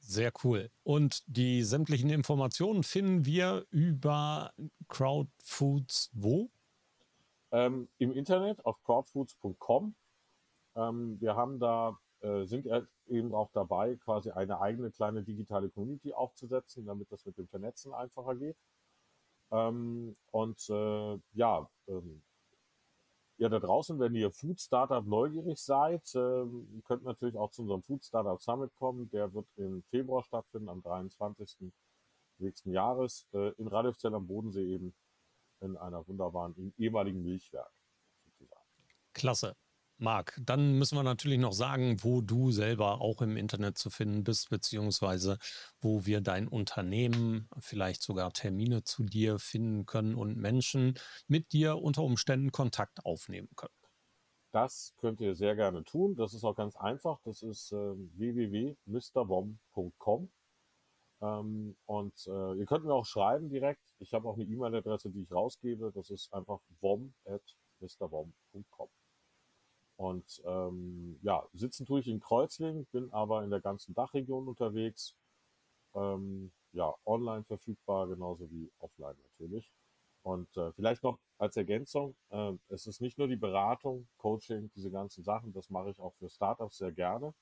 [0.00, 0.70] Sehr cool.
[0.82, 4.52] Und die sämtlichen Informationen finden wir über
[4.88, 6.50] Crowdfoods wo?
[7.50, 9.94] Ähm, Im Internet auf crowdfoods.com.
[10.76, 12.66] Ähm, wir haben da, äh, sind
[13.08, 17.92] eben auch dabei, quasi eine eigene kleine digitale Community aufzusetzen, damit das mit dem Vernetzen
[17.94, 18.56] einfacher geht.
[19.50, 22.22] Ähm, und äh, ja, ähm,
[23.38, 26.44] ja, da draußen, wenn ihr Food Startup neugierig seid, äh,
[26.84, 29.08] könnt natürlich auch zu unserem Food Startup Summit kommen.
[29.10, 31.72] Der wird im Februar stattfinden, am 23.
[32.38, 34.92] nächsten Jahres, äh, in Radolfzell am Bodensee eben
[35.60, 37.72] in einer wunderbaren ehemaligen Milchwerk.
[38.24, 38.66] Sozusagen.
[39.12, 39.56] Klasse.
[40.00, 44.24] Marc, dann müssen wir natürlich noch sagen, wo du selber auch im Internet zu finden
[44.24, 45.38] bist, beziehungsweise
[45.80, 50.94] wo wir dein Unternehmen, vielleicht sogar Termine zu dir finden können und Menschen
[51.26, 53.74] mit dir unter Umständen Kontakt aufnehmen können.
[54.52, 56.14] Das könnt ihr sehr gerne tun.
[56.16, 57.20] Das ist auch ganz einfach.
[57.24, 60.30] Das ist äh, www.mrbom.com.
[61.20, 63.82] Ähm, und äh, ihr könnt mir auch schreiben direkt.
[63.98, 65.90] Ich habe auch eine E-Mail-Adresse, die ich rausgebe.
[65.92, 68.88] Das ist einfach vom.mrbom.com.
[69.98, 75.16] Und ähm, ja, sitzen tue ich in Kreuzlingen, bin aber in der ganzen Dachregion unterwegs.
[75.92, 79.72] Ähm, ja, online verfügbar, genauso wie offline natürlich.
[80.22, 84.90] Und äh, vielleicht noch als Ergänzung, äh, es ist nicht nur die Beratung, Coaching, diese
[84.90, 87.34] ganzen Sachen, das mache ich auch für Startups sehr gerne.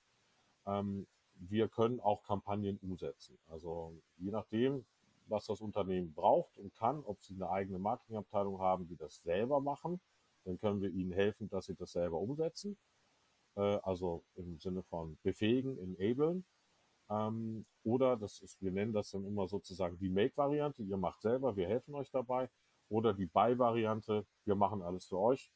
[0.64, 3.38] Ähm, wir können auch Kampagnen umsetzen.
[3.48, 4.86] Also je nachdem,
[5.26, 9.60] was das Unternehmen braucht und kann, ob sie eine eigene Marketingabteilung haben, die das selber
[9.60, 10.00] machen,
[10.46, 12.78] dann können wir ihnen helfen, dass sie das selber umsetzen.
[13.56, 16.44] Äh, also im Sinne von befähigen, enablen.
[17.10, 20.82] Ähm, oder das ist, wir nennen das dann immer sozusagen die Make-Variante.
[20.82, 22.48] Ihr macht selber, wir helfen euch dabei.
[22.88, 25.52] Oder die Buy-Variante, wir machen alles für euch.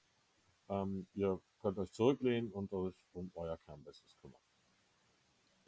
[0.68, 4.41] Ähm, ihr könnt euch zurücklehnen und euch um euer Kernbusiness kümmern.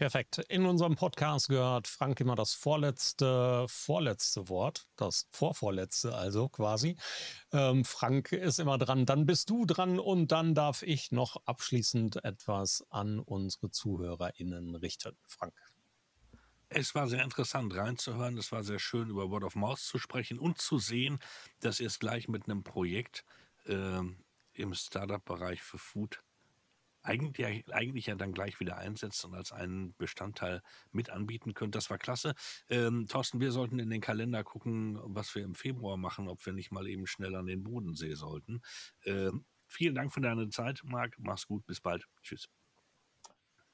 [0.03, 0.39] Perfekt.
[0.49, 6.97] In unserem Podcast gehört Frank immer das vorletzte, vorletzte Wort, das vorvorletzte also quasi.
[7.53, 12.25] Ähm, Frank ist immer dran, dann bist du dran und dann darf ich noch abschließend
[12.25, 15.17] etwas an unsere ZuhörerInnen richten.
[15.29, 15.55] Frank.
[16.69, 18.37] Es war sehr interessant reinzuhören.
[18.39, 21.21] Es war sehr schön, über Word of Mouse zu sprechen und zu sehen,
[21.61, 23.25] dass ihr es gleich mit einem Projekt
[23.67, 24.01] äh,
[24.55, 26.25] im Startup-Bereich für Food
[27.03, 31.75] eigentlich, eigentlich ja dann gleich wieder einsetzt und als einen Bestandteil mit anbieten könnt.
[31.75, 32.35] Das war klasse.
[32.69, 36.53] Ähm, Thorsten, wir sollten in den Kalender gucken, was wir im Februar machen, ob wir
[36.53, 38.63] nicht mal eben schnell an den Bodensee sollten.
[39.05, 41.15] Ähm, vielen Dank für deine Zeit, Marc.
[41.19, 41.67] Mach's gut.
[41.67, 42.07] Bis bald.
[42.23, 42.49] Tschüss.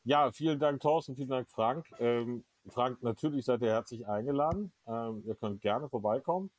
[0.05, 1.16] Ja, vielen Dank, Thorsten.
[1.16, 1.87] Vielen Dank, Frank.
[1.99, 4.72] Ähm, Frank, natürlich seid ihr herzlich eingeladen.
[4.87, 6.51] Ähm, ihr könnt gerne vorbeikommen.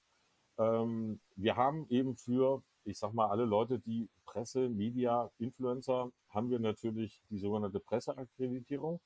[0.58, 6.50] Ähm, wir haben eben für ich sag mal, alle Leute, die Presse, Media, Influencer, haben
[6.50, 9.00] wir natürlich die sogenannte Presseakkreditierung.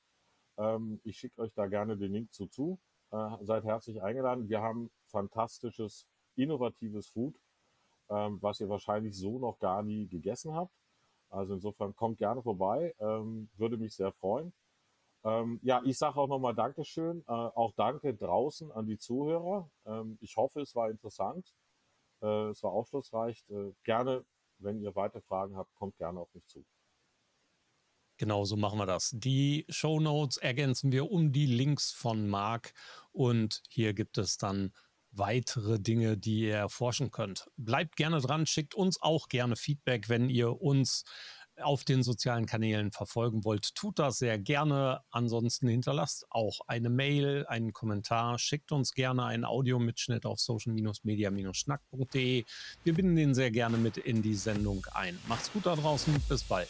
[0.58, 2.80] Ähm, ich schicke euch da gerne den Link zu zu.
[3.12, 4.50] Äh, seid herzlich eingeladen.
[4.50, 7.36] Wir haben fantastisches, innovatives Food,
[8.10, 10.74] ähm, was ihr wahrscheinlich so noch gar nie gegessen habt.
[11.30, 14.54] Also insofern kommt gerne vorbei, ähm, würde mich sehr freuen.
[15.24, 19.70] Ähm, ja, ich sage auch nochmal Dankeschön, äh, auch danke draußen an die Zuhörer.
[19.86, 21.54] Ähm, ich hoffe, es war interessant.
[22.22, 23.44] Äh, es war aufschlussreich.
[23.50, 24.26] Äh, gerne,
[24.60, 26.66] wenn ihr weitere Fragen habt, kommt gerne auf mich zu.
[28.18, 29.12] Genau so machen wir das.
[29.14, 32.74] Die Show Notes ergänzen wir um die Links von Marc
[33.12, 34.72] und hier gibt es dann
[35.12, 37.48] weitere Dinge, die ihr erforschen könnt.
[37.58, 41.04] Bleibt gerne dran, schickt uns auch gerne Feedback, wenn ihr uns
[41.62, 45.02] auf den sozialen Kanälen verfolgen wollt, tut das sehr gerne.
[45.12, 52.46] Ansonsten hinterlasst auch eine Mail, einen Kommentar, schickt uns gerne einen Audiomitschnitt auf social-media-schnack.de.
[52.84, 55.20] Wir binden den sehr gerne mit in die Sendung ein.
[55.28, 56.70] Macht's gut da draußen, bis bald.